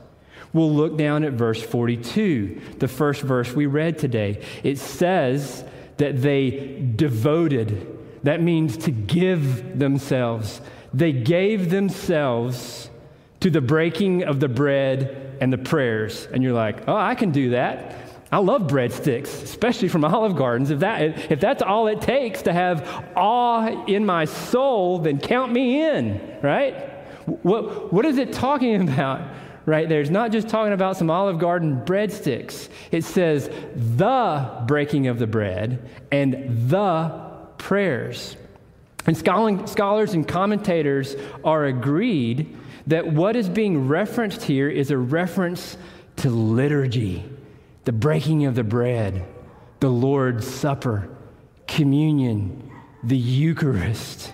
We'll 0.52 0.74
look 0.74 0.98
down 0.98 1.24
at 1.24 1.34
verse 1.34 1.62
42, 1.62 2.62
the 2.80 2.88
first 2.88 3.22
verse 3.22 3.54
we 3.54 3.68
read 3.68 4.00
today. 4.00 4.44
It 4.64 4.80
says 4.80 5.64
that 5.98 6.24
they 6.24 6.92
devoted, 6.96 8.00
that 8.24 8.42
means 8.42 8.78
to 8.78 8.92
give 8.92 9.78
themselves 9.78 10.60
they 10.94 11.12
gave 11.12 11.70
themselves 11.70 12.90
to 13.40 13.50
the 13.50 13.62
breaking 13.62 14.24
of 14.24 14.40
the 14.40 14.50
bread 14.50 15.38
and 15.40 15.52
the 15.54 15.58
prayers. 15.58 16.28
And 16.34 16.44
you're 16.44 16.54
like, 16.54 16.88
oh, 16.88 16.96
I 16.96 17.16
can 17.16 17.32
do 17.32 17.52
that. 17.52 17.96
I 18.32 18.38
love 18.38 18.64
breadsticks, 18.64 19.44
especially 19.44 19.88
from 19.88 20.06
Olive 20.06 20.36
Gardens. 20.36 20.70
If, 20.70 20.80
that, 20.80 21.32
if 21.32 21.40
that's 21.40 21.62
all 21.62 21.88
it 21.88 22.02
takes 22.02 22.44
to 22.44 22.54
have 22.54 23.06
awe 23.16 23.86
in 23.86 24.06
my 24.06 24.26
soul, 24.26 25.00
then 25.00 25.20
count 25.20 25.52
me 25.52 25.82
in, 25.82 26.38
right? 26.42 26.90
What, 27.26 27.92
what 27.92 28.06
is 28.06 28.18
it 28.18 28.34
talking 28.34 28.82
about 28.90 29.22
right 29.66 29.88
there? 29.90 30.02
It's 30.02 30.10
not 30.10 30.32
just 30.32 30.50
talking 30.50 30.74
about 30.74 30.98
some 30.98 31.10
Olive 31.10 31.40
Garden 31.40 31.82
breadsticks. 31.86 32.70
It 32.92 33.04
says 33.04 33.50
the 33.76 34.64
breaking 34.68 35.08
of 35.08 35.18
the 35.18 35.28
bread 35.28 35.90
and 36.12 36.70
the 36.70 37.30
prayers. 37.58 38.36
And 39.10 39.18
scholars 39.18 40.14
and 40.14 40.28
commentators 40.28 41.16
are 41.44 41.66
agreed 41.66 42.56
that 42.86 43.12
what 43.12 43.36
is 43.36 43.50
being 43.50 43.88
referenced 43.88 44.44
here 44.44 44.70
is 44.70 44.92
a 44.92 45.00
reference 45.00 45.78
to 46.18 46.30
liturgy, 46.30 47.28
the 47.86 47.92
breaking 47.92 48.46
of 48.46 48.54
the 48.54 48.64
bread, 48.64 49.26
the 49.80 49.90
Lord's 49.90 50.46
Supper, 50.46 51.10
communion, 51.66 52.70
the 53.04 53.18
Eucharist, 53.18 54.32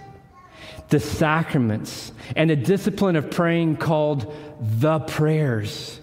the 0.90 1.00
sacraments, 1.00 2.12
and 2.36 2.52
a 2.52 2.56
discipline 2.58 3.16
of 3.16 3.32
praying 3.32 3.78
called 3.78 4.36
the 4.60 5.00
prayers. 5.00 6.02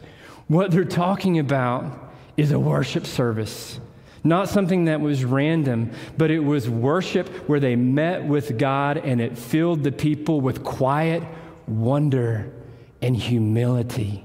What 0.48 0.70
they're 0.70 0.86
talking 0.86 1.38
about 1.38 2.14
is 2.38 2.52
a 2.52 2.58
worship 2.58 3.04
service 3.04 3.78
not 4.24 4.48
something 4.48 4.84
that 4.84 5.00
was 5.00 5.24
random, 5.24 5.90
but 6.16 6.30
it 6.30 6.40
was 6.40 6.68
worship 6.68 7.28
where 7.48 7.60
they 7.60 7.74
met 7.74 8.24
with 8.24 8.56
God 8.56 8.98
and 8.98 9.20
it 9.20 9.36
filled 9.36 9.82
the 9.82 9.92
people 9.92 10.40
with 10.40 10.62
quiet 10.62 11.22
wonder 11.66 12.52
and 13.00 13.16
humility. 13.16 14.24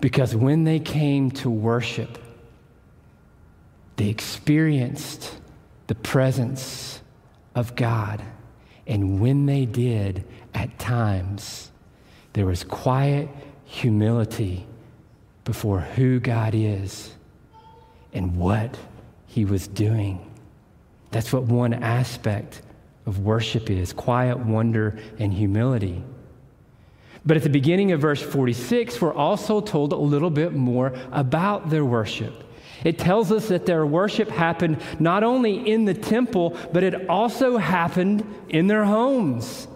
Because 0.00 0.34
when 0.34 0.64
they 0.64 0.80
came 0.80 1.30
to 1.32 1.50
worship, 1.50 2.18
they 3.96 4.08
experienced 4.08 5.36
the 5.86 5.94
presence 5.94 7.00
of 7.54 7.76
God. 7.76 8.22
And 8.86 9.20
when 9.20 9.46
they 9.46 9.66
did, 9.66 10.24
at 10.54 10.78
times, 10.78 11.70
there 12.32 12.46
was 12.46 12.64
quiet 12.64 13.28
humility 13.64 14.66
before 15.44 15.80
who 15.80 16.20
God 16.20 16.54
is 16.54 17.14
and 18.12 18.36
what 18.36 18.76
he 19.34 19.44
was 19.44 19.66
doing. 19.66 20.30
That's 21.10 21.32
what 21.32 21.42
one 21.42 21.74
aspect 21.74 22.62
of 23.04 23.18
worship 23.18 23.68
is 23.68 23.92
quiet 23.92 24.38
wonder 24.38 24.96
and 25.18 25.34
humility. 25.34 26.04
But 27.26 27.36
at 27.36 27.42
the 27.42 27.50
beginning 27.50 27.90
of 27.90 28.00
verse 28.00 28.22
46, 28.22 29.00
we're 29.00 29.12
also 29.12 29.60
told 29.60 29.92
a 29.92 29.96
little 29.96 30.30
bit 30.30 30.52
more 30.52 30.92
about 31.10 31.68
their 31.68 31.84
worship. 31.84 32.44
It 32.84 32.96
tells 32.96 33.32
us 33.32 33.48
that 33.48 33.66
their 33.66 33.84
worship 33.84 34.28
happened 34.28 34.80
not 35.00 35.24
only 35.24 35.68
in 35.68 35.84
the 35.84 35.94
temple, 35.94 36.56
but 36.72 36.84
it 36.84 37.08
also 37.08 37.56
happened 37.56 38.24
in 38.48 38.68
their 38.68 38.84
homes. 38.84 39.66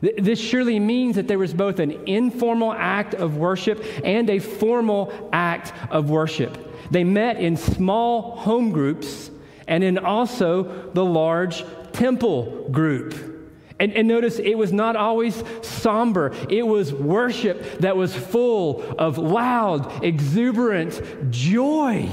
This 0.00 0.38
surely 0.38 0.78
means 0.78 1.16
that 1.16 1.26
there 1.26 1.38
was 1.38 1.52
both 1.52 1.80
an 1.80 1.90
informal 2.06 2.72
act 2.72 3.14
of 3.14 3.36
worship 3.36 3.84
and 4.04 4.30
a 4.30 4.38
formal 4.38 5.30
act 5.32 5.72
of 5.90 6.08
worship. 6.08 6.56
They 6.90 7.04
met 7.04 7.38
in 7.38 7.56
small 7.56 8.36
home 8.36 8.70
groups 8.70 9.30
and 9.66 9.82
in 9.82 9.98
also 9.98 10.90
the 10.92 11.04
large 11.04 11.64
temple 11.92 12.68
group. 12.70 13.36
And, 13.80 13.92
and, 13.92 14.08
notice 14.08 14.40
it 14.40 14.56
was 14.56 14.72
not 14.72 14.96
always 14.96 15.44
somber. 15.62 16.34
It 16.48 16.66
was 16.66 16.92
worship 16.92 17.78
that 17.78 17.96
was 17.96 18.12
full 18.12 18.82
of 18.98 19.18
loud, 19.18 20.02
exuberant 20.04 21.30
joy 21.30 22.08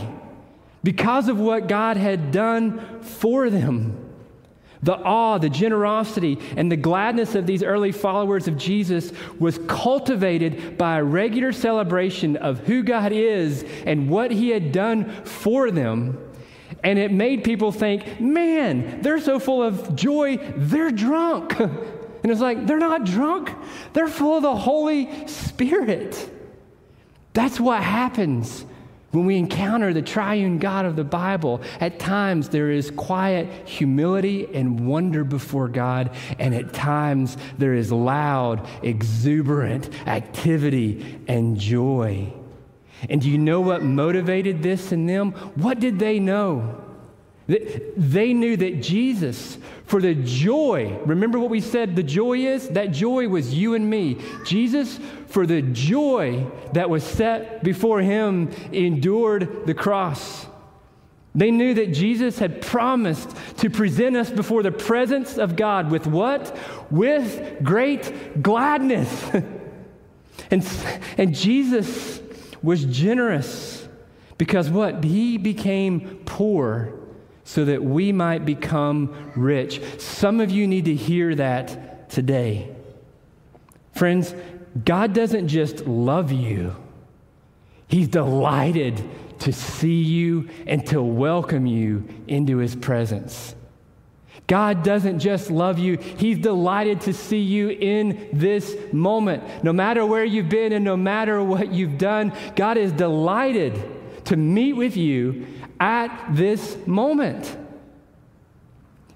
because 0.84 1.28
of 1.28 1.40
what 1.40 1.68
God 1.68 1.98
had 1.98 2.32
done 2.32 3.02
for 3.02 3.50
them. 3.50 4.05
The 4.86 4.98
awe, 4.98 5.40
the 5.40 5.50
generosity, 5.50 6.38
and 6.56 6.72
the 6.72 6.78
gladness 6.78 7.34
of 7.34 7.48
these 7.48 7.64
early 7.64 7.92
followers 7.92 8.48
of 8.48 8.56
Jesus 8.56 9.12
was 9.40 9.58
cultivated 9.68 10.78
by 10.78 11.00
a 11.00 11.04
regular 11.04 11.52
celebration 11.52 12.38
of 12.38 12.60
who 12.60 12.84
God 12.84 13.12
is 13.12 13.66
and 13.88 14.08
what 14.08 14.30
He 14.30 14.50
had 14.50 14.72
done 14.72 15.10
for 15.26 15.72
them. 15.72 16.20
And 16.84 17.00
it 17.00 17.12
made 17.12 17.44
people 17.44 17.72
think, 17.72 18.22
man, 18.22 19.02
they're 19.02 19.20
so 19.20 19.40
full 19.40 19.64
of 19.64 19.96
joy, 19.96 20.38
they're 20.56 20.92
drunk. 20.92 21.60
And 22.24 22.32
it's 22.32 22.42
like, 22.42 22.66
they're 22.66 22.80
not 22.80 23.06
drunk, 23.06 23.52
they're 23.94 24.08
full 24.08 24.38
of 24.38 24.42
the 24.42 24.56
Holy 24.56 25.28
Spirit. 25.28 26.28
That's 27.34 27.60
what 27.60 27.84
happens 27.84 28.66
when 29.16 29.26
we 29.26 29.38
encounter 29.38 29.94
the 29.94 30.02
triune 30.02 30.60
God 30.60 30.86
of 30.86 30.96
the 30.96 31.04
Bible, 31.04 31.62
at 31.80 32.00
times 32.00 32.50
there 32.50 32.70
is 32.70 32.92
quiet 32.92 33.68
humility 33.68 34.48
and 34.54 34.86
wonder 34.86 35.24
before 35.24 35.70
God, 35.70 36.12
and 36.38 36.54
at 36.54 36.74
times 36.74 37.38
there 37.58 37.74
is 37.74 37.92
loud, 37.92 38.68
exuberant 38.84 39.90
activity 40.08 41.20
and 41.28 41.58
joy. 41.58 42.32
And 43.10 43.22
do 43.22 43.30
you 43.30 43.38
know 43.38 43.62
what 43.62 43.84
motivated 43.84 44.64
this 44.64 44.92
in 44.92 45.06
them? 45.06 45.32
What 45.56 45.80
did 45.80 46.00
they 46.00 46.20
know? 46.20 46.82
They 47.48 48.34
knew 48.34 48.58
that 48.58 48.82
Jesus, 48.82 49.60
for 49.86 50.02
the 50.02 50.16
joy, 50.16 50.98
remember 51.06 51.38
what 51.38 51.52
we 51.52 51.62
said 51.62 51.96
the 51.96 52.02
joy 52.02 52.40
is? 52.40 52.70
That 52.70 52.92
joy 52.92 53.28
was 53.28 53.54
you 53.54 53.76
and 53.76 53.88
me. 53.88 54.18
Jesus, 54.46 55.00
for 55.28 55.46
the 55.46 55.62
joy 55.62 56.48
that 56.74 56.90
was 56.90 57.04
set 57.04 57.64
before 57.64 58.02
him, 58.02 58.50
endured 58.72 59.68
the 59.68 59.76
cross. 59.76 60.48
They 61.36 61.52
knew 61.52 61.76
that 61.76 61.94
Jesus 61.94 62.40
had 62.40 62.62
promised 62.64 63.36
to 63.58 63.70
present 63.70 64.16
us 64.16 64.32
before 64.32 64.64
the 64.64 64.72
presence 64.72 65.38
of 65.38 65.56
God 65.56 65.92
with 65.92 66.08
what? 66.08 66.58
With 66.90 67.62
great 67.62 68.42
gladness. 68.42 69.30
and, 70.50 70.68
and 71.18 71.36
Jesus 71.36 72.22
was 72.64 72.86
generous 72.86 73.88
because 74.40 74.70
what? 74.72 75.04
He 75.04 75.38
became 75.38 76.22
poor 76.26 77.05
so 77.46 77.64
that 77.64 77.82
we 77.82 78.12
might 78.12 78.44
become 78.44 79.32
rich. 79.36 79.80
Some 80.00 80.42
of 80.42 80.52
you 80.52 80.68
need 80.68 80.86
to 80.86 80.96
hear 80.96 81.36
that 81.36 82.10
today. 82.10 82.76
Friends, 83.94 84.36
God 84.84 85.14
doesn't 85.14 85.48
just 85.48 85.86
love 85.86 86.32
you, 86.32 86.76
He's 87.88 88.08
delighted 88.08 89.02
to 89.40 89.54
see 89.54 90.02
you 90.02 90.50
and 90.66 90.86
to 90.88 91.02
welcome 91.02 91.66
you 91.68 92.04
into 92.28 92.58
His 92.58 92.76
presence. 92.76 93.56
God 94.48 94.84
doesn't 94.84 95.20
just 95.20 95.52
love 95.52 95.78
you, 95.78 95.98
He's 95.98 96.40
delighted 96.40 97.02
to 97.02 97.14
see 97.14 97.42
you 97.42 97.70
in 97.70 98.30
this 98.34 98.76
moment. 98.92 99.64
No 99.64 99.72
matter 99.72 100.04
where 100.04 100.26
you've 100.26 100.50
been 100.50 100.74
and 100.74 100.84
no 100.84 100.98
matter 100.98 101.44
what 101.44 101.72
you've 101.72 102.00
done, 102.00 102.34
God 102.56 102.78
is 102.78 102.92
delighted 102.92 103.82
to 104.26 104.36
meet 104.36 104.74
with 104.74 104.98
you 104.98 105.48
at 105.80 106.36
this 106.36 106.78
moment. 106.86 107.58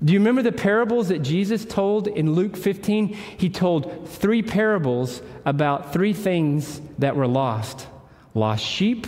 Do 0.03 0.13
you 0.13 0.19
remember 0.19 0.41
the 0.41 0.53
parables 0.53 1.09
that 1.09 1.19
Jesus 1.19 1.65
told 1.65 2.07
in 2.07 2.33
Luke 2.33 2.55
15? 2.55 3.07
He 3.37 3.49
told 3.49 4.07
three 4.07 4.41
parables 4.41 5.21
about 5.45 5.91
three 5.91 6.13
things 6.13 6.81
that 6.99 7.15
were 7.15 7.27
lost 7.27 7.87
lost 8.35 8.63
sheep, 8.63 9.07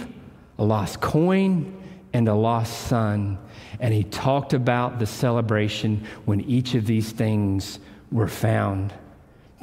a 0.58 0.64
lost 0.64 1.00
coin, 1.00 1.82
and 2.12 2.28
a 2.28 2.34
lost 2.34 2.88
son. 2.88 3.38
And 3.80 3.94
he 3.94 4.04
talked 4.04 4.54
about 4.54 5.00
the 5.00 5.06
celebration 5.06 6.06
when 6.26 6.42
each 6.42 6.76
of 6.76 6.86
these 6.86 7.12
things 7.12 7.80
were 8.12 8.28
found. 8.28 8.94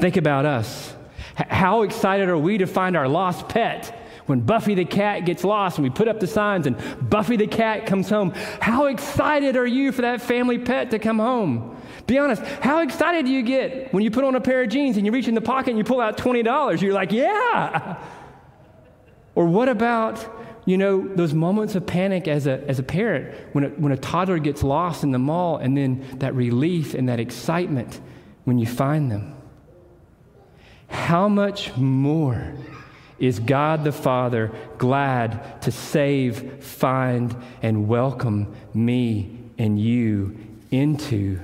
Think 0.00 0.16
about 0.16 0.46
us. 0.46 0.94
How 1.34 1.82
excited 1.82 2.28
are 2.28 2.38
we 2.38 2.58
to 2.58 2.66
find 2.66 2.96
our 2.96 3.08
lost 3.08 3.48
pet? 3.48 3.97
When 4.28 4.40
Buffy 4.40 4.74
the 4.74 4.84
cat 4.84 5.24
gets 5.24 5.42
lost 5.42 5.78
and 5.78 5.84
we 5.84 5.90
put 5.90 6.06
up 6.06 6.20
the 6.20 6.26
signs 6.26 6.66
and 6.66 6.76
Buffy 7.08 7.36
the 7.36 7.46
cat 7.46 7.86
comes 7.86 8.10
home, 8.10 8.32
how 8.60 8.86
excited 8.86 9.56
are 9.56 9.66
you 9.66 9.90
for 9.90 10.02
that 10.02 10.20
family 10.20 10.58
pet 10.58 10.90
to 10.90 10.98
come 10.98 11.18
home? 11.18 11.74
Be 12.06 12.18
honest, 12.18 12.42
how 12.60 12.80
excited 12.82 13.24
do 13.24 13.32
you 13.32 13.42
get 13.42 13.92
when 13.92 14.02
you 14.02 14.10
put 14.10 14.24
on 14.24 14.34
a 14.34 14.40
pair 14.40 14.62
of 14.62 14.68
jeans 14.68 14.98
and 14.98 15.06
you 15.06 15.12
reach 15.12 15.28
in 15.28 15.34
the 15.34 15.40
pocket 15.40 15.70
and 15.70 15.78
you 15.78 15.84
pull 15.84 16.00
out 16.00 16.18
$20? 16.18 16.80
You're 16.82 16.92
like, 16.92 17.10
yeah. 17.10 17.96
Or 19.34 19.46
what 19.46 19.70
about, 19.70 20.26
you 20.66 20.76
know, 20.76 21.08
those 21.08 21.32
moments 21.32 21.74
of 21.74 21.86
panic 21.86 22.28
as 22.28 22.46
a, 22.46 22.62
as 22.68 22.78
a 22.78 22.82
parent 22.82 23.34
when 23.52 23.64
a, 23.64 23.68
when 23.68 23.92
a 23.92 23.96
toddler 23.96 24.38
gets 24.38 24.62
lost 24.62 25.04
in 25.04 25.10
the 25.10 25.18
mall 25.18 25.56
and 25.56 25.74
then 25.74 26.04
that 26.18 26.34
relief 26.34 26.92
and 26.92 27.08
that 27.08 27.18
excitement 27.18 27.98
when 28.44 28.58
you 28.58 28.66
find 28.66 29.10
them? 29.10 29.34
How 30.88 31.28
much 31.28 31.74
more 31.76 32.52
is 33.18 33.40
God 33.40 33.84
the 33.84 33.92
Father 33.92 34.50
glad 34.78 35.62
to 35.62 35.72
save, 35.72 36.62
find, 36.64 37.34
and 37.62 37.88
welcome 37.88 38.54
me 38.74 39.38
and 39.58 39.80
you 39.80 40.36
into 40.70 41.40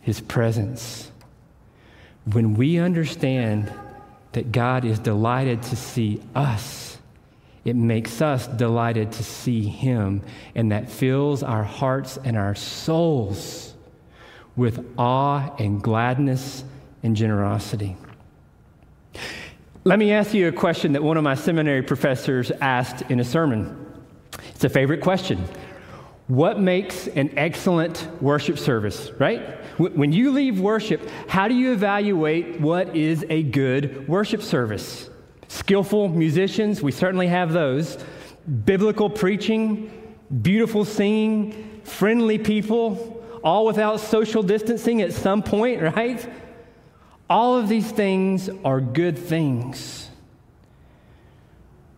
his 0.00 0.20
presence. 0.20 1.10
When 2.24 2.54
we 2.54 2.78
understand 2.78 3.72
that 4.32 4.52
God 4.52 4.84
is 4.84 4.98
delighted 4.98 5.62
to 5.64 5.76
see 5.76 6.22
us, 6.34 6.98
it 7.64 7.76
makes 7.76 8.22
us 8.22 8.46
delighted 8.46 9.12
to 9.12 9.24
see 9.24 9.62
him, 9.62 10.22
and 10.54 10.72
that 10.72 10.90
fills 10.90 11.42
our 11.42 11.64
hearts 11.64 12.18
and 12.24 12.36
our 12.36 12.54
souls 12.54 13.74
with 14.56 14.84
awe 14.96 15.54
and 15.58 15.82
gladness 15.82 16.64
and 17.02 17.14
generosity. 17.16 17.96
Let 19.88 19.98
me 19.98 20.12
ask 20.12 20.34
you 20.34 20.48
a 20.48 20.52
question 20.52 20.92
that 20.92 21.02
one 21.02 21.16
of 21.16 21.24
my 21.24 21.34
seminary 21.34 21.80
professors 21.80 22.50
asked 22.60 23.10
in 23.10 23.20
a 23.20 23.24
sermon. 23.24 23.86
It's 24.50 24.62
a 24.62 24.68
favorite 24.68 25.00
question. 25.00 25.42
What 26.26 26.60
makes 26.60 27.06
an 27.06 27.32
excellent 27.38 28.06
worship 28.20 28.58
service, 28.58 29.10
right? 29.18 29.40
When 29.78 30.12
you 30.12 30.30
leave 30.30 30.60
worship, 30.60 31.08
how 31.26 31.48
do 31.48 31.54
you 31.54 31.72
evaluate 31.72 32.60
what 32.60 32.94
is 32.94 33.24
a 33.30 33.44
good 33.44 34.06
worship 34.06 34.42
service? 34.42 35.08
Skillful 35.48 36.08
musicians, 36.08 36.82
we 36.82 36.92
certainly 36.92 37.28
have 37.28 37.54
those. 37.54 37.96
Biblical 38.66 39.08
preaching, 39.08 39.90
beautiful 40.42 40.84
singing, 40.84 41.80
friendly 41.84 42.36
people, 42.36 43.24
all 43.42 43.64
without 43.64 44.00
social 44.00 44.42
distancing 44.42 45.00
at 45.00 45.14
some 45.14 45.42
point, 45.42 45.80
right? 45.96 46.28
All 47.30 47.56
of 47.56 47.68
these 47.68 47.90
things 47.90 48.48
are 48.64 48.80
good 48.80 49.18
things. 49.18 50.08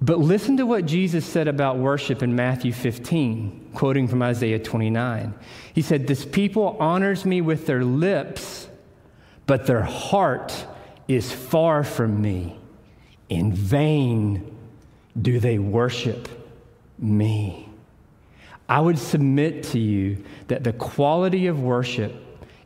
But 0.02 0.18
listen 0.18 0.56
to 0.56 0.66
what 0.66 0.86
Jesus 0.86 1.26
said 1.26 1.46
about 1.46 1.76
worship 1.76 2.22
in 2.22 2.34
Matthew 2.34 2.72
15, 2.72 3.70
quoting 3.74 4.08
from 4.08 4.22
Isaiah 4.22 4.58
29. 4.58 5.34
He 5.74 5.82
said, 5.82 6.06
This 6.06 6.24
people 6.24 6.76
honors 6.80 7.24
me 7.26 7.42
with 7.42 7.66
their 7.66 7.84
lips, 7.84 8.68
but 9.46 9.66
their 9.66 9.82
heart 9.82 10.66
is 11.06 11.30
far 11.30 11.84
from 11.84 12.22
me. 12.22 12.58
In 13.28 13.52
vain 13.52 14.56
do 15.20 15.38
they 15.38 15.58
worship 15.58 16.28
me. 16.98 17.68
I 18.68 18.80
would 18.80 18.98
submit 18.98 19.64
to 19.64 19.78
you 19.78 20.24
that 20.48 20.64
the 20.64 20.72
quality 20.72 21.46
of 21.46 21.60
worship 21.62 22.14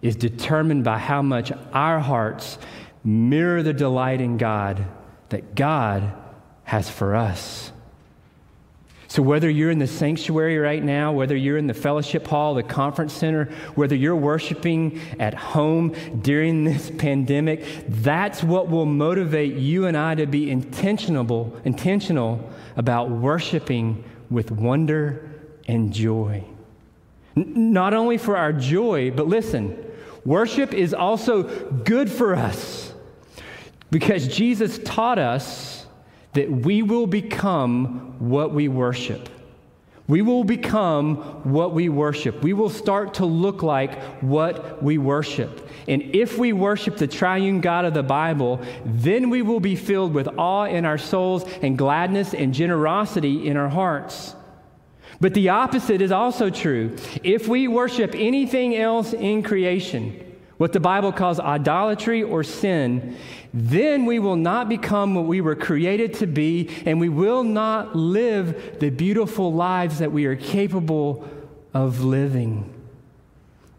is 0.05 0.17
determined 0.17 0.85
by 0.85 0.99
how 0.99 1.23
much 1.23 1.51
our 1.73 1.99
hearts 1.99 2.59
mirror 3.03 3.63
the 3.63 3.73
delight 3.73 4.21
in 4.21 4.37
God 4.37 4.85
that 5.31 5.55
God 5.55 6.13
has 6.65 6.91
for 6.91 7.17
us. 7.17 7.73
So, 9.09 9.23
whether 9.23 9.49
you're 9.49 9.71
in 9.71 9.79
the 9.79 9.87
sanctuary 9.87 10.59
right 10.59 10.83
now, 10.83 11.13
whether 11.13 11.35
you're 11.35 11.57
in 11.57 11.69
the 11.69 11.75
fellowship 11.75 12.27
hall, 12.27 12.55
the 12.55 12.63
conference 12.63 13.15
center, 13.15 13.47
whether 13.77 13.95
you're 13.95 14.15
worshiping 14.15 15.01
at 15.19 15.33
home 15.33 15.95
during 16.21 16.65
this 16.65 16.91
pandemic, 16.99 17.65
that's 17.89 18.43
what 18.43 18.69
will 18.69 18.87
motivate 18.87 19.55
you 19.55 19.87
and 19.87 19.97
I 19.97 20.17
to 20.17 20.27
be 20.27 20.51
intentional, 20.51 21.57
intentional 21.65 22.51
about 22.77 23.09
worshiping 23.09 24.05
with 24.29 24.51
wonder 24.51 25.31
and 25.67 25.95
joy. 25.95 26.45
N- 27.37 27.73
not 27.73 27.95
only 27.95 28.19
for 28.19 28.37
our 28.37 28.53
joy, 28.53 29.11
but 29.11 29.29
listen, 29.29 29.84
Worship 30.25 30.73
is 30.73 30.95
also 30.95 31.43
good 31.85 32.11
for 32.11 32.35
us 32.35 32.93
because 33.91 34.27
Jesus 34.29 34.79
taught 34.85 35.19
us 35.19 35.87
that 36.33 36.51
we 36.51 36.83
will 36.83 37.07
become 37.07 38.17
what 38.19 38.53
we 38.53 38.69
worship. 38.69 39.29
We 40.07 40.21
will 40.21 40.45
become 40.45 41.17
what 41.45 41.73
we 41.73 41.89
worship. 41.89 42.43
We 42.43 42.53
will 42.53 42.69
start 42.69 43.15
to 43.15 43.25
look 43.25 43.63
like 43.63 43.99
what 44.23 44.83
we 44.83 44.99
worship. 44.99 45.67
And 45.89 46.03
if 46.15 46.37
we 46.37 46.53
worship 46.53 46.99
the 46.99 47.07
triune 47.07 47.61
God 47.61 47.87
of 47.87 47.95
the 47.95 48.03
Bible, 48.03 48.61
then 48.85 49.31
we 49.31 49.41
will 49.41 49.61
be 49.61 49.77
filled 49.77 50.13
with 50.13 50.29
awe 50.39 50.65
in 50.65 50.85
our 50.85 50.99
souls 50.99 51.45
and 51.63 51.79
gladness 51.79 52.35
and 52.35 52.53
generosity 52.53 53.47
in 53.49 53.57
our 53.57 53.71
hearts. 53.71 54.35
But 55.25 55.33
the 55.33 55.49
opposite 55.49 56.03
is 56.03 56.13
also 56.13 56.51
true. 56.51 56.95
If 57.23 57.49
we 57.49 57.67
worship 57.67 58.15
anything 58.15 58.77
else 58.77 59.15
in 59.15 59.43
creation, 59.43 60.23
what 60.59 60.75
the 60.75 60.81
Bible 60.81 61.13
calls 61.13 61.41
idolatry 61.41 62.23
or 62.23 62.45
sin, 62.45 63.17
then 63.55 64.05
we 64.05 64.19
will 64.19 64.37
not 64.37 64.69
become 64.69 65.15
what 65.15 65.25
we 65.25 65.41
were 65.41 65.57
created 65.57 66.13
to 66.17 66.27
be, 66.27 66.69
and 66.85 67.01
we 67.01 67.09
will 67.09 67.43
not 67.43 67.97
live 67.97 68.79
the 68.81 68.91
beautiful 68.91 69.51
lives 69.51 70.01
that 70.01 70.13
we 70.13 70.27
are 70.27 70.37
capable 70.37 71.27
of 71.73 72.05
living. 72.05 72.71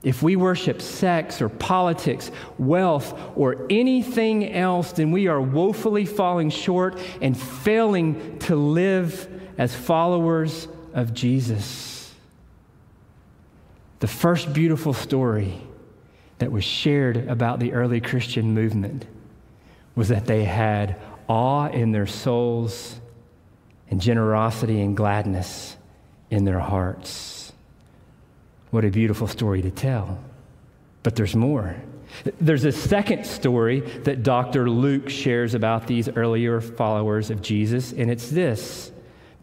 If 0.02 0.24
we 0.24 0.36
worship 0.36 0.82
sex 0.82 1.44
or 1.44 1.50
politics, 1.50 2.32
wealth, 2.58 3.14
or 3.36 3.68
anything 3.70 4.52
else, 4.52 4.94
then 4.94 5.12
we 5.12 5.28
are 5.28 5.40
woefully 5.40 6.08
falling 6.08 6.50
short 6.50 7.00
and 7.22 7.40
failing 7.40 8.40
to 8.40 8.56
live 8.56 9.30
as 9.60 9.76
followers 9.76 10.68
of 10.96 11.14
Jesus. 11.14 12.14
The 14.00 14.08
first 14.08 14.54
beautiful 14.54 14.94
story 14.94 15.62
that 16.40 16.52
was 16.52 16.64
shared 16.64 17.28
about 17.28 17.60
the 17.60 17.74
early 17.74 18.02
Christian 18.02 18.54
movement 18.54 19.06
was 19.94 20.08
that 20.08 20.26
they 20.26 20.46
had 20.46 20.96
awe 21.28 21.68
in 21.68 21.92
their 21.92 22.08
souls 22.08 23.00
and 23.90 24.02
generosity 24.02 24.82
and 24.82 24.98
gladness 24.98 25.78
in 26.30 26.46
their 26.46 26.60
hearts. 26.60 27.54
What 28.72 28.84
a 28.84 28.90
beautiful 28.90 29.28
story 29.28 29.62
to 29.62 29.72
tell. 29.72 30.20
But 31.04 31.16
there's 31.16 31.36
more. 31.36 31.76
There's 32.40 32.66
a 32.66 32.72
second 32.72 33.26
story 33.26 33.82
that 33.82 34.24
Dr. 34.24 34.70
Luke 34.70 35.10
shares 35.10 35.54
about 35.54 35.88
these 35.88 36.10
earlier 36.10 36.62
followers 36.62 37.30
of 37.30 37.42
Jesus, 37.42 37.92
and 37.92 38.10
it's 38.10 38.30
this 38.30 38.92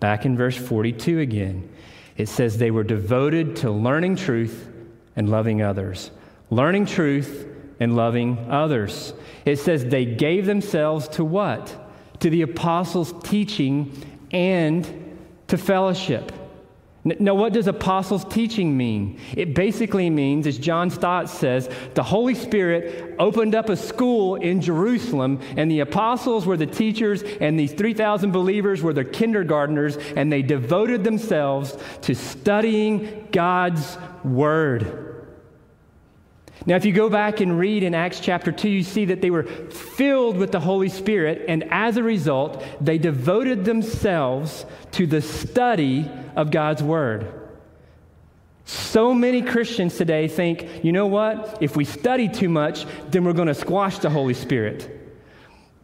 Back 0.03 0.27
in 0.27 0.37
verse 0.37 0.57
42 0.57 1.21
again, 1.21 1.71
it 2.17 2.29
says 2.29 2.59
they 2.59 2.73
were 2.73 2.83
devoted 2.83 3.55
to 3.59 3.71
learning 3.71 4.17
truth 4.17 4.69
and 5.15 5.31
loving 5.31 5.63
others. 5.63 6.11
Learning 6.51 6.87
truth 6.87 7.47
and 7.79 7.95
loving 7.95 8.37
others. 8.51 9.15
It 9.45 9.61
says 9.61 9.85
they 9.85 10.05
gave 10.05 10.45
themselves 10.45 11.07
to 11.11 11.25
what? 11.25 11.89
To 12.19 12.31
the 12.31 12.43
apostles' 12.43 13.15
teaching 13.23 13.93
and 14.33 14.85
to 15.47 15.57
fellowship. 15.57 16.33
Now, 17.05 17.35
what 17.35 17.53
does 17.53 17.67
apostles' 17.67 18.25
teaching 18.25 18.77
mean? 18.77 19.19
It 19.37 19.57
basically 19.57 20.09
means, 20.09 20.47
as 20.47 20.57
John 20.57 20.89
Stott 20.89 21.29
says, 21.29 21.69
the 21.95 22.03
Holy 22.03 22.37
Spirit 22.37 23.17
opened 23.19 23.57
up 23.57 23.69
a 23.69 23.77
school 23.77 24.37
in 24.37 24.61
Jerusalem, 24.61 25.41
and 25.57 25.69
the 25.69 25.81
apostles 25.81 26.47
were 26.47 26.57
the 26.57 26.67
teachers, 26.67 27.25
and 27.41 27.59
these 27.59 27.73
3,000 27.73 28.31
believers 28.31 28.83
were 28.83 28.93
the 28.93 29.05
kindergartners, 29.05 29.97
and 29.97 30.33
they 30.33 30.43
devoted 30.43 31.03
themselves 31.03 31.77
to 32.03 32.15
studying 32.15 33.27
God's 33.33 33.99
Word. 34.23 35.02
Now, 36.65 36.77
if 36.77 36.85
you 36.85 36.93
go 36.93 37.11
back 37.11 37.41
and 37.41 37.59
read 37.59 37.83
in 37.83 37.95
Acts 37.95 38.21
chapter 38.21 38.53
2, 38.53 38.69
you 38.69 38.83
see 38.83 39.07
that 39.07 39.21
they 39.21 39.31
were 39.31 39.43
filled 39.43 40.37
with 40.37 40.53
the 40.53 40.61
Holy 40.61 40.89
Spirit, 40.89 41.45
and 41.49 41.65
as 41.73 41.97
a 41.97 42.03
result, 42.03 42.65
they 42.81 42.99
devoted 42.99 43.65
themselves 43.65 44.65
to 44.93 45.07
the 45.07 45.21
study 45.21 46.09
of 46.37 46.51
God's 46.51 46.83
Word. 46.83 47.41
So 48.65 49.13
many 49.13 49.43
Christians 49.43 49.97
today 49.97 50.29
think, 50.29 50.85
you 50.85 50.93
know 50.93 51.09
what? 51.09 51.59
If 51.61 51.77
we 51.77 51.85
study 51.85 52.29
too 52.29 52.49
much, 52.49 52.87
then 53.11 53.25
we're 53.25 53.33
going 53.33 53.49
to 53.49 53.55
squash 53.55 53.99
the 53.99 54.11
Holy 54.11 54.35
Spirit. 54.35 55.01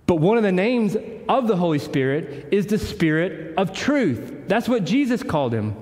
But 0.07 0.17
one 0.17 0.37
of 0.37 0.43
the 0.45 0.53
names 0.53 0.97
of 1.29 1.49
the 1.49 1.57
Holy 1.57 1.81
Spirit 1.81 2.49
is 2.53 2.67
the 2.67 2.79
Spirit 2.79 3.55
of 3.59 3.73
truth. 3.73 4.45
That's 4.47 4.69
what 4.69 4.85
Jesus 4.85 5.23
called 5.23 5.53
him. 5.53 5.75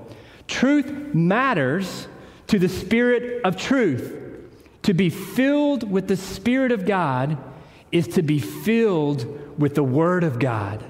Truth 0.47 1.13
matters 1.13 2.07
to 2.47 2.57
the 2.57 2.67
Spirit 2.67 3.41
of 3.45 3.57
truth. 3.57 4.26
To 4.87 4.93
be 4.93 5.09
filled 5.09 5.91
with 5.91 6.07
the 6.07 6.15
Spirit 6.15 6.71
of 6.71 6.85
God 6.85 7.37
is 7.91 8.07
to 8.07 8.21
be 8.21 8.39
filled 8.39 9.59
with 9.59 9.75
the 9.75 9.83
Word 9.83 10.23
of 10.23 10.39
God. 10.39 10.81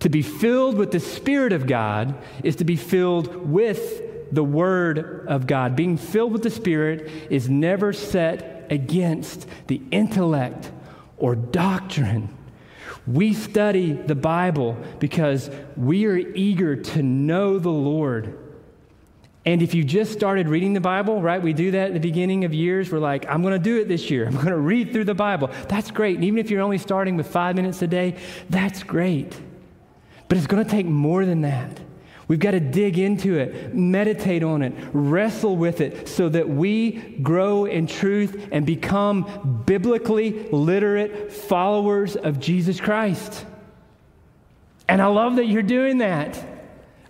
To 0.00 0.10
be 0.10 0.20
filled 0.20 0.76
with 0.76 0.90
the 0.90 1.00
Spirit 1.00 1.54
of 1.54 1.66
God 1.66 2.18
is 2.42 2.56
to 2.56 2.64
be 2.64 2.76
filled 2.76 3.50
with 3.50 4.30
the 4.30 4.44
Word 4.44 5.24
of 5.26 5.46
God. 5.46 5.74
Being 5.74 5.96
filled 5.96 6.34
with 6.34 6.42
the 6.42 6.50
Spirit 6.50 7.10
is 7.30 7.48
never 7.48 7.94
set 7.94 8.66
against 8.68 9.46
the 9.68 9.80
intellect 9.90 10.70
or 11.16 11.34
doctrine. 11.34 12.28
We 13.06 13.32
study 13.32 13.92
the 13.92 14.14
Bible 14.14 14.76
because 14.98 15.48
we 15.78 16.04
are 16.04 16.18
eager 16.18 16.76
to 16.76 17.02
know 17.02 17.58
the 17.58 17.70
Lord. 17.70 18.38
And 19.46 19.60
if 19.60 19.74
you 19.74 19.84
just 19.84 20.12
started 20.12 20.48
reading 20.48 20.72
the 20.72 20.80
Bible, 20.80 21.20
right, 21.20 21.42
we 21.42 21.52
do 21.52 21.72
that 21.72 21.88
at 21.88 21.92
the 21.92 22.00
beginning 22.00 22.44
of 22.44 22.54
years. 22.54 22.90
We're 22.90 22.98
like, 22.98 23.26
I'm 23.28 23.42
going 23.42 23.52
to 23.52 23.58
do 23.58 23.78
it 23.78 23.88
this 23.88 24.10
year. 24.10 24.26
I'm 24.26 24.34
going 24.34 24.46
to 24.46 24.56
read 24.56 24.92
through 24.92 25.04
the 25.04 25.14
Bible. 25.14 25.50
That's 25.68 25.90
great. 25.90 26.16
And 26.16 26.24
even 26.24 26.38
if 26.38 26.50
you're 26.50 26.62
only 26.62 26.78
starting 26.78 27.16
with 27.16 27.26
five 27.26 27.56
minutes 27.56 27.82
a 27.82 27.86
day, 27.86 28.16
that's 28.48 28.82
great. 28.82 29.38
But 30.28 30.38
it's 30.38 30.46
going 30.46 30.64
to 30.64 30.70
take 30.70 30.86
more 30.86 31.26
than 31.26 31.42
that. 31.42 31.80
We've 32.26 32.38
got 32.38 32.52
to 32.52 32.60
dig 32.60 32.98
into 32.98 33.38
it, 33.38 33.74
meditate 33.74 34.42
on 34.42 34.62
it, 34.62 34.72
wrestle 34.94 35.56
with 35.56 35.82
it 35.82 36.08
so 36.08 36.30
that 36.30 36.48
we 36.48 36.92
grow 37.22 37.66
in 37.66 37.86
truth 37.86 38.48
and 38.50 38.64
become 38.64 39.62
biblically 39.66 40.48
literate 40.50 41.30
followers 41.30 42.16
of 42.16 42.40
Jesus 42.40 42.80
Christ. 42.80 43.44
And 44.88 45.02
I 45.02 45.06
love 45.06 45.36
that 45.36 45.46
you're 45.46 45.62
doing 45.62 45.98
that. 45.98 46.42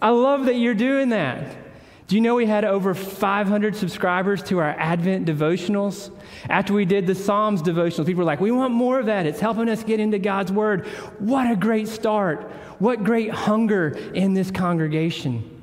I 0.02 0.10
love 0.10 0.46
that 0.46 0.56
you're 0.56 0.74
doing 0.74 1.10
that. 1.10 1.63
Do 2.06 2.16
you 2.16 2.20
know 2.20 2.34
we 2.34 2.44
had 2.44 2.66
over 2.66 2.92
500 2.92 3.74
subscribers 3.74 4.42
to 4.44 4.58
our 4.58 4.70
Advent 4.78 5.26
devotionals? 5.26 6.10
After 6.50 6.74
we 6.74 6.84
did 6.84 7.06
the 7.06 7.14
Psalms 7.14 7.62
devotionals, 7.62 8.04
people 8.04 8.20
were 8.20 8.24
like, 8.24 8.40
we 8.40 8.50
want 8.50 8.74
more 8.74 9.00
of 9.00 9.06
that. 9.06 9.24
It's 9.24 9.40
helping 9.40 9.70
us 9.70 9.82
get 9.82 10.00
into 10.00 10.18
God's 10.18 10.52
Word. 10.52 10.86
What 11.18 11.50
a 11.50 11.56
great 11.56 11.88
start. 11.88 12.42
What 12.78 13.04
great 13.04 13.30
hunger 13.30 13.88
in 14.12 14.34
this 14.34 14.50
congregation. 14.50 15.53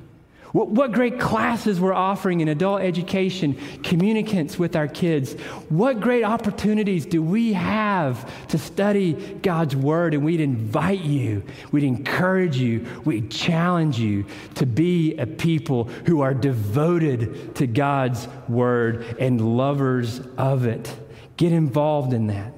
What, 0.52 0.68
what 0.68 0.92
great 0.92 1.18
classes 1.18 1.80
we're 1.80 1.94
offering 1.94 2.40
in 2.40 2.48
adult 2.48 2.82
education, 2.82 3.58
communicants 3.82 4.58
with 4.58 4.76
our 4.76 4.86
kids. 4.86 5.32
What 5.70 6.00
great 6.00 6.24
opportunities 6.24 7.06
do 7.06 7.22
we 7.22 7.54
have 7.54 8.30
to 8.48 8.58
study 8.58 9.14
God's 9.42 9.74
Word? 9.74 10.12
And 10.12 10.22
we'd 10.22 10.40
invite 10.40 11.00
you, 11.00 11.42
we'd 11.72 11.84
encourage 11.84 12.58
you, 12.58 12.86
we'd 13.04 13.30
challenge 13.30 13.98
you 13.98 14.26
to 14.56 14.66
be 14.66 15.16
a 15.16 15.26
people 15.26 15.84
who 16.06 16.20
are 16.20 16.34
devoted 16.34 17.54
to 17.56 17.66
God's 17.66 18.28
Word 18.46 19.16
and 19.18 19.56
lovers 19.56 20.20
of 20.36 20.66
it. 20.66 20.94
Get 21.38 21.52
involved 21.52 22.12
in 22.12 22.26
that. 22.26 22.52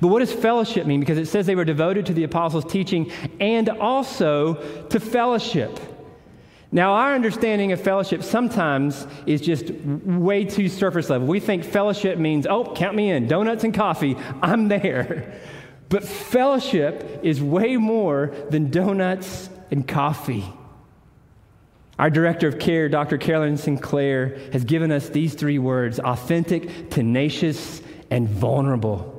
But 0.00 0.06
what 0.08 0.20
does 0.20 0.32
fellowship 0.32 0.86
mean? 0.86 1.00
Because 1.00 1.18
it 1.18 1.26
says 1.26 1.46
they 1.46 1.56
were 1.56 1.64
devoted 1.64 2.06
to 2.06 2.14
the 2.14 2.22
apostles' 2.22 2.64
teaching 2.64 3.10
and 3.40 3.68
also 3.68 4.54
to 4.88 5.00
fellowship. 5.00 5.78
Now, 6.74 6.94
our 6.94 7.14
understanding 7.14 7.70
of 7.70 7.80
fellowship 7.80 8.24
sometimes 8.24 9.06
is 9.26 9.40
just 9.40 9.70
way 9.70 10.44
too 10.44 10.68
surface 10.68 11.08
level. 11.08 11.28
We 11.28 11.38
think 11.38 11.62
fellowship 11.62 12.18
means, 12.18 12.48
oh, 12.48 12.64
count 12.74 12.96
me 12.96 13.12
in, 13.12 13.28
donuts 13.28 13.62
and 13.62 13.72
coffee, 13.72 14.16
I'm 14.42 14.66
there. 14.66 15.40
But 15.88 16.02
fellowship 16.02 17.20
is 17.22 17.40
way 17.40 17.76
more 17.76 18.34
than 18.50 18.72
donuts 18.72 19.48
and 19.70 19.86
coffee. 19.86 20.44
Our 21.96 22.10
director 22.10 22.48
of 22.48 22.58
care, 22.58 22.88
Dr. 22.88 23.18
Carolyn 23.18 23.56
Sinclair, 23.56 24.36
has 24.52 24.64
given 24.64 24.90
us 24.90 25.08
these 25.10 25.34
three 25.34 25.60
words 25.60 26.00
authentic, 26.00 26.90
tenacious, 26.90 27.82
and 28.10 28.28
vulnerable. 28.28 29.12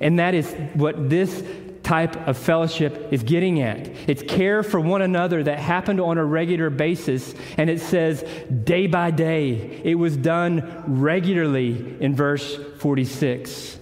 And 0.00 0.20
that 0.20 0.34
is 0.34 0.52
what 0.74 1.10
this 1.10 1.42
type 1.84 2.16
of 2.26 2.36
fellowship 2.36 3.12
is 3.12 3.22
getting 3.22 3.60
at. 3.60 3.88
It's 4.08 4.22
care 4.22 4.62
for 4.62 4.80
one 4.80 5.02
another 5.02 5.42
that 5.42 5.58
happened 5.58 6.00
on 6.00 6.18
a 6.18 6.24
regular 6.24 6.70
basis, 6.70 7.34
and 7.56 7.70
it 7.70 7.80
says 7.80 8.24
day 8.64 8.86
by 8.86 9.10
day. 9.10 9.80
It 9.84 9.94
was 9.94 10.16
done 10.16 10.82
regularly 10.86 11.96
in 12.00 12.14
verse 12.16 12.58
46. 12.78 13.78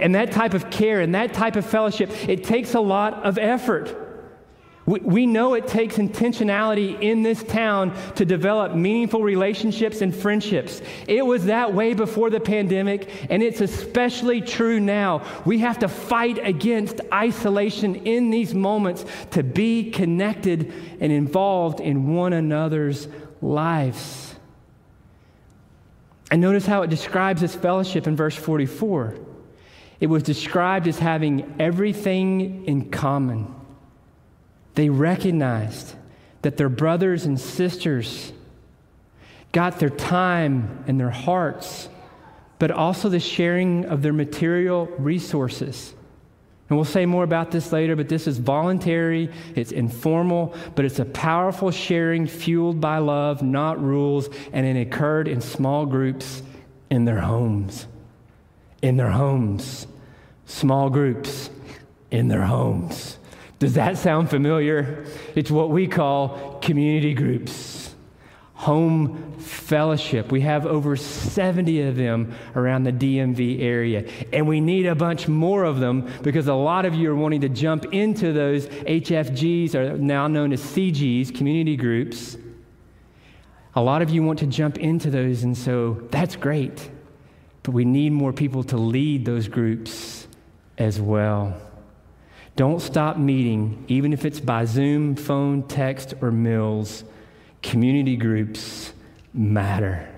And 0.00 0.14
that 0.14 0.32
type 0.32 0.54
of 0.54 0.70
care 0.70 1.00
and 1.00 1.14
that 1.14 1.32
type 1.32 1.56
of 1.56 1.64
fellowship, 1.64 2.10
it 2.28 2.44
takes 2.44 2.74
a 2.74 2.80
lot 2.80 3.24
of 3.24 3.38
effort. 3.38 4.05
We, 4.86 5.00
we 5.00 5.26
know 5.26 5.54
it 5.54 5.66
takes 5.66 5.96
intentionality 5.96 7.00
in 7.00 7.22
this 7.22 7.42
town 7.42 7.92
to 8.14 8.24
develop 8.24 8.74
meaningful 8.74 9.20
relationships 9.20 10.00
and 10.00 10.14
friendships. 10.14 10.80
It 11.08 11.26
was 11.26 11.46
that 11.46 11.74
way 11.74 11.92
before 11.92 12.30
the 12.30 12.38
pandemic, 12.38 13.10
and 13.28 13.42
it's 13.42 13.60
especially 13.60 14.40
true 14.40 14.78
now. 14.78 15.24
We 15.44 15.58
have 15.58 15.80
to 15.80 15.88
fight 15.88 16.38
against 16.40 17.00
isolation 17.12 17.96
in 18.06 18.30
these 18.30 18.54
moments 18.54 19.04
to 19.32 19.42
be 19.42 19.90
connected 19.90 20.72
and 21.00 21.10
involved 21.10 21.80
in 21.80 22.14
one 22.14 22.32
another's 22.32 23.08
lives. 23.42 24.36
And 26.30 26.40
notice 26.40 26.66
how 26.66 26.82
it 26.82 26.90
describes 26.90 27.40
this 27.40 27.54
fellowship 27.54 28.06
in 28.06 28.14
verse 28.14 28.36
44. 28.36 29.16
It 29.98 30.06
was 30.06 30.22
described 30.22 30.86
as 30.86 30.98
having 30.98 31.56
everything 31.58 32.66
in 32.66 32.90
common. 32.90 33.52
They 34.76 34.88
recognized 34.90 35.94
that 36.42 36.56
their 36.56 36.68
brothers 36.68 37.24
and 37.24 37.40
sisters 37.40 38.32
got 39.50 39.80
their 39.80 39.90
time 39.90 40.84
and 40.86 41.00
their 41.00 41.10
hearts, 41.10 41.88
but 42.58 42.70
also 42.70 43.08
the 43.08 43.18
sharing 43.18 43.86
of 43.86 44.02
their 44.02 44.12
material 44.12 44.86
resources. 44.98 45.94
And 46.68 46.76
we'll 46.76 46.84
say 46.84 47.06
more 47.06 47.24
about 47.24 47.50
this 47.52 47.72
later, 47.72 47.96
but 47.96 48.08
this 48.08 48.26
is 48.26 48.38
voluntary, 48.38 49.30
it's 49.54 49.72
informal, 49.72 50.54
but 50.74 50.84
it's 50.84 50.98
a 50.98 51.04
powerful 51.04 51.70
sharing 51.70 52.26
fueled 52.26 52.80
by 52.80 52.98
love, 52.98 53.42
not 53.42 53.82
rules, 53.82 54.28
and 54.52 54.66
it 54.66 54.80
occurred 54.80 55.26
in 55.26 55.40
small 55.40 55.86
groups 55.86 56.42
in 56.90 57.06
their 57.06 57.20
homes. 57.20 57.86
In 58.82 58.96
their 58.96 59.10
homes. 59.10 59.86
Small 60.44 60.90
groups 60.90 61.48
in 62.10 62.28
their 62.28 62.44
homes. 62.44 63.16
Does 63.58 63.74
that 63.74 63.96
sound 63.96 64.28
familiar? 64.28 65.04
It's 65.34 65.50
what 65.50 65.70
we 65.70 65.86
call 65.86 66.58
community 66.60 67.14
groups, 67.14 67.94
home 68.52 69.32
fellowship. 69.38 70.30
We 70.30 70.42
have 70.42 70.66
over 70.66 70.96
70 70.96 71.82
of 71.82 71.96
them 71.96 72.34
around 72.54 72.84
the 72.84 72.92
DMV 72.92 73.62
area, 73.62 74.08
and 74.32 74.46
we 74.46 74.60
need 74.60 74.86
a 74.86 74.94
bunch 74.94 75.26
more 75.26 75.64
of 75.64 75.80
them 75.80 76.10
because 76.22 76.48
a 76.48 76.54
lot 76.54 76.84
of 76.84 76.94
you 76.94 77.10
are 77.10 77.16
wanting 77.16 77.40
to 77.42 77.48
jump 77.48 77.86
into 77.94 78.34
those 78.34 78.66
HFGs, 78.66 79.74
or 79.74 79.96
now 79.96 80.26
known 80.26 80.52
as 80.52 80.60
CGs, 80.60 81.34
community 81.34 81.76
groups. 81.76 82.36
A 83.74 83.80
lot 83.80 84.02
of 84.02 84.10
you 84.10 84.22
want 84.22 84.38
to 84.40 84.46
jump 84.46 84.78
into 84.78 85.10
those, 85.10 85.44
and 85.44 85.56
so 85.56 85.94
that's 86.10 86.36
great. 86.36 86.90
But 87.62 87.72
we 87.72 87.84
need 87.84 88.12
more 88.12 88.32
people 88.32 88.64
to 88.64 88.76
lead 88.76 89.24
those 89.24 89.48
groups 89.48 90.26
as 90.78 91.00
well. 91.00 91.60
Don't 92.56 92.80
stop 92.80 93.18
meeting, 93.18 93.84
even 93.86 94.14
if 94.14 94.24
it's 94.24 94.40
by 94.40 94.64
Zoom, 94.64 95.14
phone, 95.14 95.62
text, 95.62 96.14
or 96.22 96.30
meals. 96.30 97.04
Community 97.62 98.16
groups 98.16 98.92
matter. 99.34 100.08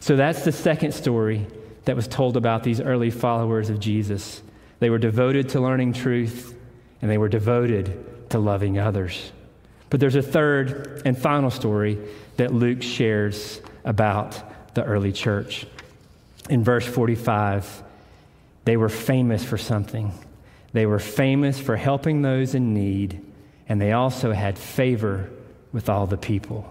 So 0.00 0.16
that's 0.16 0.44
the 0.44 0.52
second 0.52 0.92
story 0.92 1.46
that 1.86 1.96
was 1.96 2.06
told 2.06 2.36
about 2.36 2.62
these 2.62 2.80
early 2.80 3.10
followers 3.10 3.70
of 3.70 3.80
Jesus. 3.80 4.42
They 4.78 4.90
were 4.90 4.98
devoted 4.98 5.50
to 5.50 5.60
learning 5.60 5.94
truth, 5.94 6.54
and 7.00 7.10
they 7.10 7.16
were 7.16 7.28
devoted 7.30 8.30
to 8.30 8.38
loving 8.38 8.78
others. 8.78 9.32
But 9.88 10.00
there's 10.00 10.16
a 10.16 10.22
third 10.22 11.02
and 11.06 11.16
final 11.16 11.50
story 11.50 11.98
that 12.36 12.52
Luke 12.52 12.82
shares 12.82 13.62
about 13.84 14.74
the 14.74 14.84
early 14.84 15.12
church. 15.12 15.66
In 16.50 16.62
verse 16.64 16.86
45, 16.86 17.82
they 18.66 18.76
were 18.76 18.88
famous 18.88 19.44
for 19.44 19.56
something. 19.56 20.12
They 20.74 20.86
were 20.86 20.98
famous 20.98 21.58
for 21.58 21.76
helping 21.76 22.20
those 22.20 22.54
in 22.54 22.74
need, 22.74 23.24
and 23.68 23.80
they 23.80 23.92
also 23.92 24.32
had 24.32 24.58
favor 24.58 25.30
with 25.72 25.88
all 25.88 26.06
the 26.06 26.18
people. 26.18 26.70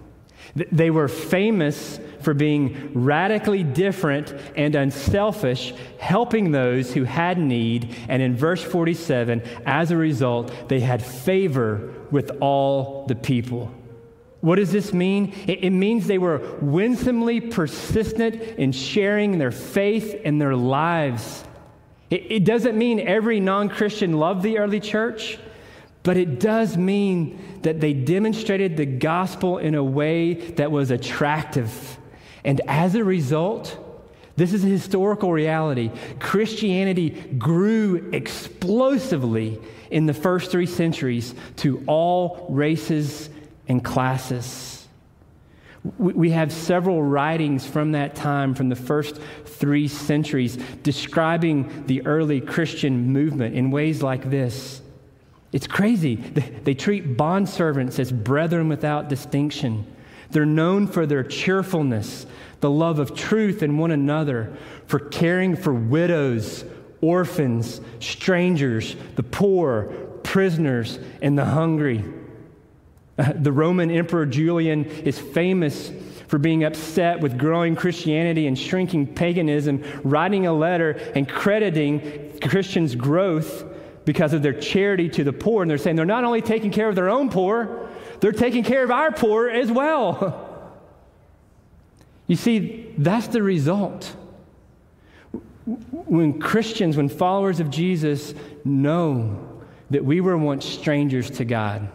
They 0.55 0.91
were 0.91 1.07
famous 1.07 2.01
for 2.21 2.33
being 2.33 2.91
radically 2.93 3.63
different 3.63 4.35
and 4.57 4.75
unselfish, 4.75 5.73
helping 5.99 6.51
those 6.51 6.93
who 6.93 7.05
had 7.05 7.37
need. 7.37 7.95
And 8.09 8.21
in 8.21 8.35
verse 8.35 8.61
47, 8.61 9.41
as 9.65 9.89
a 9.89 9.97
result, 9.97 10.51
they 10.67 10.81
had 10.81 11.01
favor 11.01 11.93
with 12.11 12.31
all 12.41 13.05
the 13.07 13.15
people. 13.15 13.71
What 14.41 14.57
does 14.57 14.73
this 14.73 14.91
mean? 14.91 15.33
It, 15.47 15.71
means 15.71 16.07
they 16.07 16.17
were 16.17 16.57
winsomely 16.61 17.39
persistent 17.39 18.35
in 18.35 18.73
sharing 18.73 19.37
their 19.37 19.51
faith 19.51 20.19
and 20.25 20.41
their 20.41 20.57
lives. 20.57 21.45
It, 22.13 22.31
it 22.31 22.45
doesn't 22.45 22.77
mean 22.77 22.99
every 22.99 23.39
non 23.39 23.69
Christian 23.69 24.13
loved 24.13 24.43
the 24.43 24.59
early 24.59 24.79
church. 24.79 25.39
But 26.03 26.17
it 26.17 26.39
does 26.39 26.77
mean 26.77 27.39
that 27.61 27.79
they 27.79 27.93
demonstrated 27.93 28.77
the 28.77 28.85
gospel 28.85 29.57
in 29.57 29.73
a 29.73 29.83
way 29.83 30.33
that 30.33 30.69
was 30.69 30.91
attractive. 30.91 31.97
And 32.43 32.61
as 32.67 32.93
a 32.95 33.03
result, 33.03 33.79
this 34.35 34.53
is 34.53 34.65
a 34.65 34.67
historical 34.67 35.31
reality. 35.31 35.91
Christianity 36.19 37.09
grew 37.37 38.09
explosively 38.11 39.59
in 39.89 40.05
the 40.05 40.13
first 40.13 40.51
three 40.51 40.65
centuries 40.65 41.33
to 41.57 41.83
all 41.87 42.47
races 42.49 43.29
and 43.67 43.83
classes. 43.83 44.72
We 45.97 46.29
have 46.29 46.53
several 46.53 47.03
writings 47.03 47.65
from 47.65 47.91
that 47.91 48.15
time, 48.15 48.53
from 48.53 48.69
the 48.69 48.75
first 48.75 49.19
three 49.45 49.89
centuries, 49.89 50.55
describing 50.81 51.85
the 51.87 52.05
early 52.05 52.39
Christian 52.39 53.11
movement 53.11 53.55
in 53.55 53.69
ways 53.69 54.01
like 54.01 54.29
this. 54.29 54.81
It's 55.51 55.67
crazy. 55.67 56.15
They, 56.15 56.73
treat 56.73 57.17
bondservants 57.17 57.99
as 57.99 58.11
brethren 58.11 58.69
without 58.69 59.09
distinction. 59.09 59.85
They're 60.31 60.45
known 60.45 60.87
for 60.87 61.05
their 61.05 61.23
cheerfulness, 61.23 62.25
the 62.59 62.71
love 62.71 62.97
of 62.97 63.13
truth 63.13 63.61
in 63.61 63.77
one 63.77 63.91
another, 63.91 64.53
for 64.87 64.99
caring 64.99 65.55
for 65.55 65.73
widows, 65.73 66.65
orphans, 67.01 67.81
strangers, 67.99 68.95
the 69.15 69.23
poor, 69.23 69.83
prisoners, 70.23 70.97
and 71.21 71.37
the 71.37 71.45
hungry. 71.45 72.03
The 73.35 73.51
Roman 73.51 73.91
Emperor 73.91 74.25
Julian 74.25 74.85
is 74.85 75.19
famous 75.19 75.91
for 76.27 76.39
being 76.39 76.63
upset 76.63 77.19
with 77.19 77.37
growing 77.37 77.75
Christianity 77.75 78.47
and 78.47 78.57
shrinking 78.57 79.13
paganism, 79.13 79.83
writing 80.03 80.47
a 80.47 80.53
letter 80.53 80.91
and 81.15 81.29
crediting 81.29 82.39
Christians' 82.41 82.95
growth 82.95 83.65
because 84.05 84.33
of 84.33 84.41
their 84.41 84.53
charity 84.53 85.09
to 85.09 85.23
the 85.23 85.33
poor. 85.33 85.61
And 85.61 85.69
they're 85.69 85.77
saying 85.77 85.95
they're 85.95 86.05
not 86.05 86.23
only 86.23 86.41
taking 86.41 86.71
care 86.71 86.89
of 86.89 86.95
their 86.95 87.09
own 87.09 87.29
poor, 87.29 87.87
they're 88.19 88.31
taking 88.31 88.63
care 88.63 88.83
of 88.83 88.91
our 88.91 89.11
poor 89.11 89.49
as 89.49 89.71
well. 89.71 90.49
You 92.25 92.37
see, 92.37 92.93
that's 92.97 93.27
the 93.27 93.43
result. 93.43 94.05
When 95.65 96.39
Christians, 96.39 96.95
when 96.95 97.09
followers 97.09 97.59
of 97.59 97.69
Jesus 97.69 98.33
know 98.63 99.61
that 99.89 100.05
we 100.05 100.21
were 100.21 100.37
once 100.37 100.65
strangers 100.65 101.29
to 101.31 101.45
God, 101.45 101.89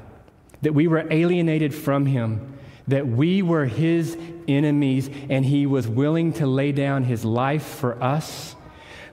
that 0.62 0.74
we 0.74 0.86
were 0.86 1.06
alienated 1.10 1.74
from 1.74 2.06
Him, 2.06 2.58
that 2.86 3.06
we 3.06 3.42
were 3.42 3.66
His 3.66 4.16
enemies, 4.46 5.08
and 5.28 5.44
He 5.44 5.66
was 5.66 5.86
willing 5.86 6.32
to 6.34 6.46
lay 6.46 6.72
down 6.72 7.04
His 7.04 7.24
life 7.24 7.64
for 7.64 8.02
us, 8.02 8.54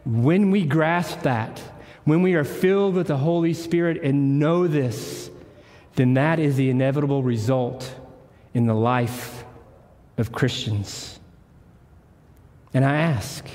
when 0.06 0.52
we 0.52 0.64
grasp 0.66 1.22
that, 1.22 1.62
when 2.04 2.22
we 2.22 2.36
are 2.36 2.44
filled 2.44 2.94
with 2.94 3.08
the 3.08 3.18
Holy 3.18 3.54
Spirit 3.54 4.04
and 4.04 4.40
know 4.40 4.68
this, 4.68 5.30
then 5.96 6.14
that 6.14 6.40
is 6.40 6.56
the 6.56 6.70
inevitable 6.70 7.24
result 7.24 7.96
in 8.54 8.68
the 8.68 8.74
life 8.74 9.44
of 10.18 10.32
Christians. 10.32 11.20
And 12.74 12.86
I 12.86 12.98
ask, 12.98 13.46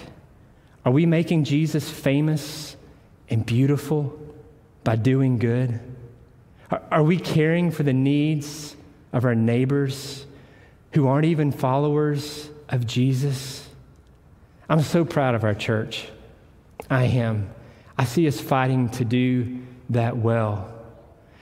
are 0.84 0.92
we 0.92 1.06
making 1.06 1.44
Jesus 1.44 1.88
famous 1.90 2.76
and 3.28 3.44
beautiful 3.44 4.18
by 4.82 4.96
doing 4.96 5.38
good? 5.38 5.78
Are, 6.70 7.02
we 7.02 7.18
caring 7.18 7.72
for 7.72 7.82
the 7.82 7.92
needs 7.92 8.76
of 9.12 9.24
our 9.24 9.34
neighbors 9.34 10.24
who 10.92 11.08
aren't 11.08 11.24
even 11.24 11.50
followers 11.50 12.48
of 12.68 12.86
Jesus? 12.86 13.68
I'm 14.68 14.82
so 14.82 15.04
proud 15.04 15.34
of 15.34 15.42
our 15.42 15.54
church. 15.54 16.08
I 16.88 17.04
am. 17.04 17.50
I 17.98 18.04
see 18.04 18.28
us 18.28 18.40
fighting 18.40 18.88
to 18.90 19.04
do 19.04 19.58
that 19.90 20.16
well. 20.16 20.72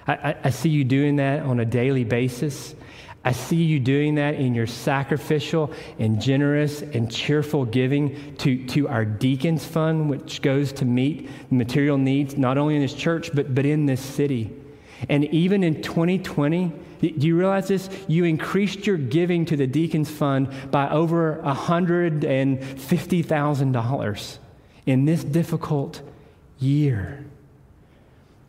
I, 0.06 0.12
I, 0.14 0.36
I, 0.44 0.50
see 0.50 0.70
you 0.70 0.82
doing 0.82 1.16
that 1.16 1.42
on 1.42 1.60
a 1.60 1.64
daily 1.66 2.04
basis. 2.04 2.74
I 3.22 3.32
see 3.32 3.62
you 3.62 3.78
doing 3.78 4.14
that 4.14 4.36
in 4.36 4.54
your 4.54 4.66
sacrificial 4.66 5.70
and 5.98 6.22
generous 6.22 6.80
and 6.80 7.12
cheerful 7.12 7.66
giving 7.66 8.34
to, 8.36 8.66
to 8.68 8.88
our 8.88 9.04
deacons 9.04 9.66
fund, 9.66 10.08
which 10.08 10.40
goes 10.40 10.72
to 10.74 10.86
meet 10.86 11.28
material 11.52 11.98
needs 11.98 12.38
not 12.38 12.56
only 12.56 12.76
in 12.76 12.80
this 12.80 12.94
church, 12.94 13.30
but, 13.34 13.54
but 13.54 13.66
in 13.66 13.84
this 13.84 14.00
city. 14.00 14.50
And 15.08 15.24
even 15.26 15.62
in 15.62 15.82
2020, 15.82 16.72
do 17.00 17.26
you 17.26 17.36
realize 17.36 17.68
this? 17.68 17.88
You 18.08 18.24
increased 18.24 18.84
your 18.86 18.96
giving 18.96 19.44
to 19.46 19.56
the 19.56 19.66
deacons 19.66 20.08
fund 20.10 20.52
by 20.70 20.88
over 20.90 21.40
$150,000 21.44 24.38
in 24.86 25.04
this 25.04 25.22
difficult 25.22 26.00
year. 26.58 27.24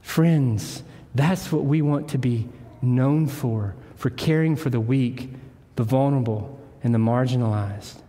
Friends, 0.01 0.81
that's 1.13 1.51
what 1.51 1.65
we 1.65 1.81
want 1.81 2.07
to 2.09 2.17
be 2.17 2.47
known 2.81 3.27
for, 3.27 3.75
for 3.95 4.09
caring 4.09 4.55
for 4.55 4.71
the 4.71 4.79
weak, 4.79 5.29
the 5.75 5.83
vulnerable, 5.83 6.57
and 6.83 6.95
the 6.95 6.99
marginalized. 6.99 8.01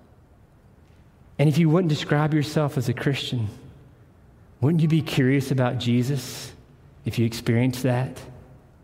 And 1.38 1.48
if 1.48 1.58
you 1.58 1.68
wouldn't 1.68 1.90
describe 1.90 2.32
yourself 2.32 2.78
as 2.78 2.88
a 2.88 2.94
Christian, 2.94 3.48
wouldn't 4.60 4.82
you 4.82 4.88
be 4.88 5.02
curious 5.02 5.50
about 5.50 5.78
Jesus 5.78 6.52
if 7.04 7.18
you 7.18 7.26
experienced 7.26 7.82
that 7.82 8.22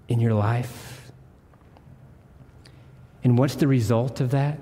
in 0.08 0.20
your 0.20 0.34
life? 0.34 1.10
And 3.24 3.38
what's 3.38 3.56
the 3.56 3.68
result 3.68 4.20
of 4.20 4.30
that? 4.30 4.58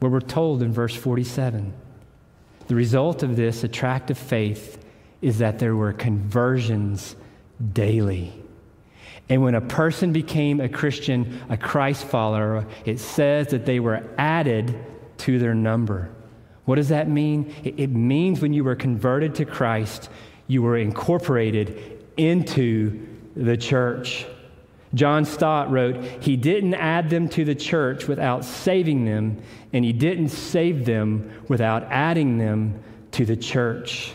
Well, 0.00 0.10
we're 0.10 0.20
told 0.20 0.62
in 0.62 0.72
verse 0.72 0.94
47 0.94 1.72
the 2.68 2.74
result 2.74 3.22
of 3.22 3.36
this 3.36 3.62
attractive 3.62 4.18
faith 4.18 4.84
is 5.22 5.38
that 5.38 5.58
there 5.58 5.76
were 5.76 5.92
conversions 5.92 7.16
daily. 7.72 8.32
And 9.28 9.42
when 9.42 9.54
a 9.54 9.60
person 9.60 10.12
became 10.12 10.60
a 10.60 10.68
Christian, 10.68 11.40
a 11.48 11.56
Christ 11.56 12.04
follower, 12.04 12.66
it 12.84 12.98
says 12.98 13.48
that 13.48 13.66
they 13.66 13.80
were 13.80 14.08
added 14.18 14.78
to 15.18 15.38
their 15.38 15.54
number. 15.54 16.10
What 16.64 16.76
does 16.76 16.88
that 16.88 17.08
mean? 17.08 17.54
It, 17.64 17.90
means 17.90 18.40
when 18.40 18.52
you 18.52 18.64
were 18.64 18.76
converted 18.76 19.34
to 19.36 19.44
Christ, 19.44 20.10
you 20.48 20.62
were 20.62 20.76
incorporated 20.76 22.04
into 22.16 23.06
the 23.34 23.56
church. 23.56 24.26
John 24.94 25.24
Stott 25.24 25.70
wrote, 25.70 25.96
He 26.22 26.36
didn't 26.36 26.74
add 26.74 27.10
them 27.10 27.28
to 27.30 27.44
the 27.44 27.54
church 27.54 28.06
without 28.08 28.44
saving 28.44 29.04
them, 29.04 29.42
and 29.72 29.84
He 29.84 29.92
didn't 29.92 30.28
save 30.28 30.84
them 30.84 31.30
without 31.48 31.84
adding 31.84 32.38
them 32.38 32.82
to 33.12 33.24
the 33.24 33.36
church. 33.36 34.12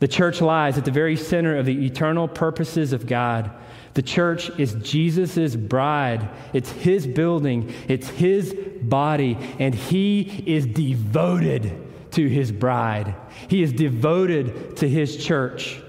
The 0.00 0.08
church 0.08 0.40
lies 0.40 0.78
at 0.78 0.84
the 0.84 0.90
very 0.90 1.16
center 1.16 1.56
of 1.56 1.66
the 1.66 1.86
eternal 1.86 2.26
purposes 2.26 2.92
of 2.92 3.06
God. 3.06 3.50
The 3.94 4.02
church 4.02 4.50
is 4.58 4.74
Jesus' 4.74 5.56
bride. 5.56 6.28
It's 6.52 6.70
his 6.70 7.06
building, 7.06 7.72
it's 7.86 8.08
his 8.08 8.54
body, 8.82 9.36
and 9.58 9.74
he 9.74 10.42
is 10.46 10.66
devoted 10.66 12.12
to 12.12 12.28
his 12.28 12.50
bride. 12.50 13.14
He 13.48 13.62
is 13.62 13.72
devoted 13.72 14.76
to 14.78 14.88
his 14.88 15.22
church. 15.22 15.80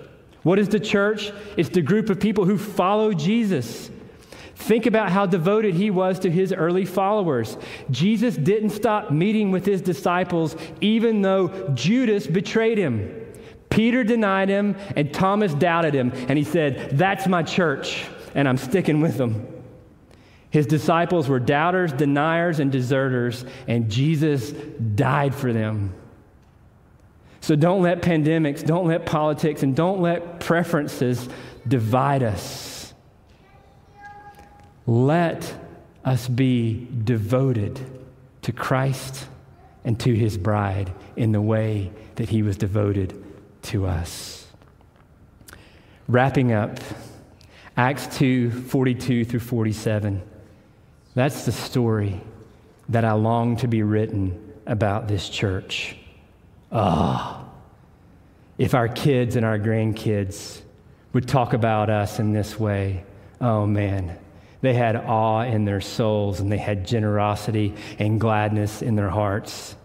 What 0.44 0.60
is 0.60 0.70
the 0.70 0.80
church? 0.80 1.32
It's 1.58 1.70
the 1.70 1.82
group 1.82 2.10
of 2.10 2.20
people 2.20 2.46
who 2.46 2.58
follow 2.58 3.14
Jesus. 3.14 3.90
Think 4.56 4.86
about 4.86 5.12
how 5.12 5.26
devoted 5.26 5.74
he 5.74 5.90
was 5.90 6.20
to 6.20 6.32
his 6.32 6.54
early 6.54 6.86
followers. 6.86 7.58
Jesus 7.90 8.36
didn't 8.36 8.70
stop 8.70 9.12
meeting 9.12 9.52
with 9.52 9.66
his 9.66 9.82
disciples 9.82 10.56
even 10.82 11.22
though 11.22 11.70
Judas 11.70 12.28
betrayed 12.28 12.78
him. 12.78 13.18
Peter 13.72 14.04
denied 14.04 14.50
him, 14.50 14.76
and 14.98 15.14
Thomas 15.14 15.54
doubted 15.54 15.94
him, 15.94 16.12
and 16.28 16.38
he 16.38 16.44
said, 16.44 16.98
That's 16.98 17.26
my 17.26 17.42
church, 17.42 18.06
and 18.36 18.48
I'm 18.48 18.58
sticking 18.58 19.00
with 19.00 19.18
them. 19.18 19.48
His 20.50 20.68
disciples 20.68 21.30
were 21.30 21.40
doubters, 21.40 21.94
deniers, 21.94 22.60
and 22.60 22.70
deserters, 22.70 23.46
and 23.68 23.90
Jesus 23.90 24.52
died 24.52 25.34
for 25.34 25.54
them. 25.54 25.96
So 27.52 27.58
don't 27.58 27.82
let 27.82 28.02
pandemics, 28.02 28.66
don't 28.66 28.88
let 28.88 29.06
politics, 29.06 29.62
and 29.62 29.76
don't 29.76 30.00
let 30.00 30.40
preferences 30.40 31.28
divide 31.68 32.24
us. 32.24 32.94
let 34.86 35.54
us 36.06 36.30
be 36.30 36.88
devoted 37.04 37.78
to 38.44 38.54
Christ 38.54 39.28
and 39.84 40.00
to 40.00 40.16
his 40.16 40.38
bride 40.38 40.94
in 41.18 41.34
the 41.34 41.42
way 41.42 41.92
that 42.16 42.30
he 42.30 42.42
was 42.42 42.56
devoted 42.56 43.22
to 43.64 43.86
us. 43.86 44.48
Wrapping 46.08 46.54
up, 46.54 46.80
Acts 47.76 48.08
2 48.18 48.50
42 48.50 49.26
through 49.26 49.42
47. 49.42 50.22
That's 51.16 51.44
the 51.44 51.52
story 51.52 52.22
that 52.88 53.04
I 53.04 53.12
long 53.12 53.58
to 53.58 53.68
be 53.68 53.84
written 53.84 54.54
about 54.66 55.10
this 55.10 55.28
church. 55.28 55.98
Ah, 56.72 57.40
oh, 57.40 57.41
if 58.62 58.76
our 58.76 58.88
kids 58.88 59.36
and 59.36 59.43
our 59.43 59.58
grandkids 59.58 60.62
would 61.13 61.28
talk 61.28 61.54
about 61.54 61.89
us 61.89 62.19
in 62.19 62.32
this 62.32 62.60
way, 62.60 63.04
oh 63.41 63.65
man, 63.65 64.15
they 64.62 64.76
had 64.76 64.95
awe 64.95 65.41
in 65.41 65.65
their 65.65 65.82
souls 65.82 66.39
and 66.39 66.52
they 66.52 66.60
had 66.60 66.86
generosity 66.86 67.74
and 67.97 68.21
gladness 68.21 68.84
in 68.84 68.95
their 68.95 69.10
hearts. 69.10 69.76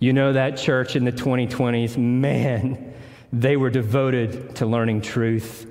You 0.00 0.12
know 0.12 0.32
that 0.32 0.56
church 0.56 0.96
in 0.96 1.04
the 1.04 1.12
2020s, 1.12 1.96
man, 1.96 2.92
they 3.32 3.56
were 3.56 3.70
devoted 3.70 4.56
to 4.56 4.66
learning 4.66 5.02
truth 5.02 5.64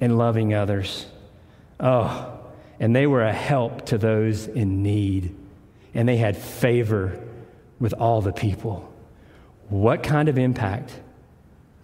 and 0.00 0.18
loving 0.18 0.54
others. 0.54 1.06
Oh, 1.78 2.36
and 2.80 2.96
they 2.96 3.06
were 3.06 3.22
a 3.22 3.32
help 3.32 3.86
to 3.86 3.96
those 3.96 4.48
in 4.48 4.82
need. 4.82 5.36
And 5.94 6.08
they 6.08 6.16
had 6.16 6.36
favor 6.36 7.24
with 7.78 7.92
all 7.92 8.22
the 8.22 8.32
people. 8.32 8.92
What 9.68 10.02
kind 10.02 10.28
of 10.28 10.36
impact 10.36 10.92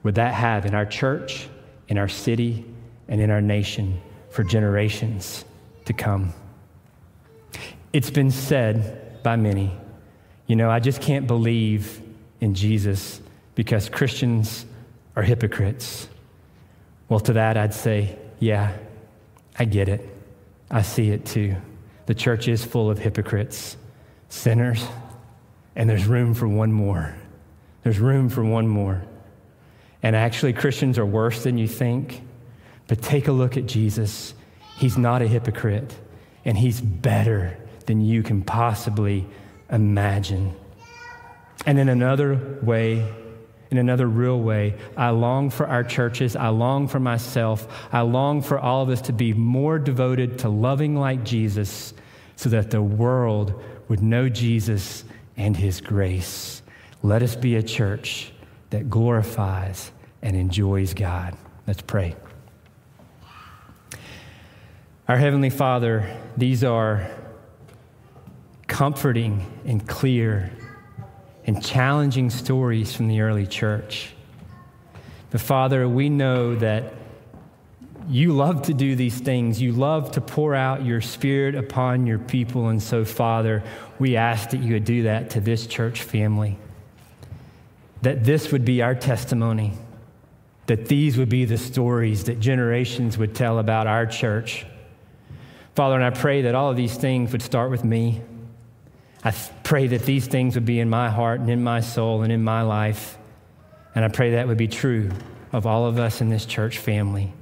would 0.02 0.16
that 0.16 0.34
have 0.34 0.66
in 0.66 0.74
our 0.74 0.86
church, 0.86 1.48
in 1.88 1.98
our 1.98 2.08
city, 2.08 2.64
and 3.08 3.20
in 3.20 3.30
our 3.30 3.40
nation 3.40 4.00
for 4.30 4.42
generations 4.42 5.44
to 5.84 5.92
come? 5.92 6.32
It's 7.92 8.10
been 8.10 8.30
said 8.30 9.22
by 9.22 9.36
many, 9.36 9.70
you 10.46 10.56
know, 10.56 10.70
I 10.70 10.80
just 10.80 11.00
can't 11.00 11.26
believe 11.26 12.00
in 12.40 12.54
Jesus 12.54 13.20
because 13.54 13.88
Christians 13.88 14.66
are 15.14 15.22
hypocrites. 15.22 16.08
Well, 17.08 17.20
to 17.20 17.34
that, 17.34 17.56
I'd 17.56 17.74
say, 17.74 18.18
yeah, 18.38 18.72
I 19.58 19.66
get 19.66 19.88
it. 19.88 20.08
I 20.70 20.82
see 20.82 21.10
it 21.10 21.26
too. 21.26 21.56
The 22.06 22.14
church 22.14 22.48
is 22.48 22.64
full 22.64 22.90
of 22.90 22.98
hypocrites, 22.98 23.76
sinners, 24.28 24.84
and 25.76 25.88
there's 25.88 26.06
room 26.06 26.34
for 26.34 26.48
one 26.48 26.72
more. 26.72 27.14
There's 27.82 27.98
room 27.98 28.28
for 28.28 28.44
one 28.44 28.66
more. 28.66 29.02
And 30.02 30.16
actually, 30.16 30.52
Christians 30.52 30.98
are 30.98 31.06
worse 31.06 31.44
than 31.44 31.58
you 31.58 31.68
think. 31.68 32.22
But 32.88 33.02
take 33.02 33.28
a 33.28 33.32
look 33.32 33.56
at 33.56 33.66
Jesus. 33.66 34.34
He's 34.76 34.98
not 34.98 35.22
a 35.22 35.28
hypocrite, 35.28 35.94
and 36.44 36.58
he's 36.58 36.80
better 36.80 37.56
than 37.86 38.00
you 38.00 38.22
can 38.22 38.42
possibly 38.42 39.26
imagine. 39.70 40.54
And 41.64 41.78
in 41.78 41.88
another 41.88 42.58
way, 42.62 43.08
in 43.72 43.78
another 43.78 44.06
real 44.06 44.38
way. 44.38 44.74
I 44.98 45.08
long 45.10 45.48
for 45.48 45.66
our 45.66 45.82
churches. 45.82 46.36
I 46.36 46.48
long 46.48 46.88
for 46.88 47.00
myself. 47.00 47.66
I 47.90 48.02
long 48.02 48.42
for 48.42 48.58
all 48.58 48.82
of 48.82 48.90
us 48.90 49.00
to 49.02 49.14
be 49.14 49.32
more 49.32 49.78
devoted 49.78 50.40
to 50.40 50.50
loving 50.50 50.94
like 50.94 51.24
Jesus 51.24 51.94
so 52.36 52.50
that 52.50 52.70
the 52.70 52.82
world 52.82 53.62
would 53.88 54.02
know 54.02 54.28
Jesus 54.28 55.04
and 55.38 55.56
his 55.56 55.80
grace. 55.80 56.60
Let 57.02 57.22
us 57.22 57.34
be 57.34 57.56
a 57.56 57.62
church 57.62 58.31
that 58.72 58.90
glorifies 58.90 59.92
and 60.22 60.36
enjoys 60.36 60.94
God. 60.94 61.36
Let's 61.66 61.82
pray. 61.82 62.16
Our 65.08 65.16
Heavenly 65.16 65.50
Father, 65.50 66.16
these 66.36 66.64
are 66.64 67.06
comforting 68.66 69.44
and 69.66 69.86
clear 69.86 70.50
and 71.44 71.62
challenging 71.62 72.30
stories 72.30 72.94
from 72.94 73.08
the 73.08 73.20
early 73.20 73.46
church. 73.46 74.14
But 75.30 75.42
Father, 75.42 75.86
we 75.86 76.08
know 76.08 76.54
that 76.54 76.94
you 78.08 78.32
love 78.32 78.62
to 78.62 78.74
do 78.74 78.96
these 78.96 79.18
things. 79.18 79.60
You 79.60 79.72
love 79.72 80.12
to 80.12 80.20
pour 80.20 80.54
out 80.54 80.84
your 80.84 81.02
spirit 81.02 81.54
upon 81.54 82.06
your 82.06 82.18
people. 82.18 82.68
And 82.68 82.82
so, 82.82 83.04
Father, 83.04 83.62
we 83.98 84.16
ask 84.16 84.50
that 84.50 84.60
you 84.60 84.72
would 84.74 84.84
do 84.84 85.02
that 85.02 85.30
to 85.30 85.40
this 85.40 85.66
church 85.66 86.02
family. 86.02 86.58
That 88.02 88.24
this 88.24 88.52
would 88.52 88.64
be 88.64 88.82
our 88.82 88.94
testimony. 88.94 89.72
That 90.66 90.86
these 90.86 91.16
would 91.18 91.28
be 91.28 91.44
the 91.44 91.58
stories 91.58 92.24
that 92.24 92.40
generations 92.40 93.18
would 93.18 93.34
tell 93.34 93.58
about 93.58 93.86
our 93.86 94.06
church. 94.06 94.66
Father, 95.74 95.94
and 95.94 96.04
I 96.04 96.10
pray 96.10 96.42
that 96.42 96.54
all 96.54 96.70
of 96.70 96.76
these 96.76 96.96
things 96.96 97.32
would 97.32 97.42
start 97.42 97.70
with 97.70 97.84
me. 97.84 98.20
I 99.24 99.32
pray 99.62 99.86
that 99.88 100.02
these 100.02 100.26
things 100.26 100.54
would 100.54 100.66
be 100.66 100.80
in 100.80 100.90
my 100.90 101.08
heart 101.08 101.40
and 101.40 101.48
in 101.48 101.62
my 101.62 101.80
soul 101.80 102.22
and 102.22 102.32
in 102.32 102.44
my 102.44 102.62
life. 102.62 103.16
And 103.94 104.04
I 104.04 104.08
pray 104.08 104.32
that 104.32 104.48
would 104.48 104.58
be 104.58 104.68
true 104.68 105.10
of 105.52 105.66
all 105.66 105.86
of 105.86 105.98
us 105.98 106.20
in 106.20 106.28
this 106.28 106.44
church 106.44 106.78
family 106.78 107.32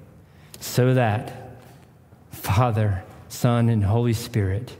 so 0.60 0.94
that, 0.94 1.56
Father, 2.30 3.02
Son, 3.28 3.68
and 3.68 3.82
Holy 3.82 4.12
Spirit, 4.12 4.76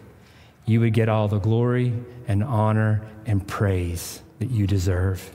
you 0.66 0.80
would 0.80 0.92
get 0.92 1.08
all 1.08 1.26
the 1.26 1.38
glory 1.38 1.94
and 2.28 2.44
honor 2.44 3.02
and 3.26 3.46
praise 3.46 4.22
that 4.38 4.50
you 4.50 4.66
deserve. 4.66 5.34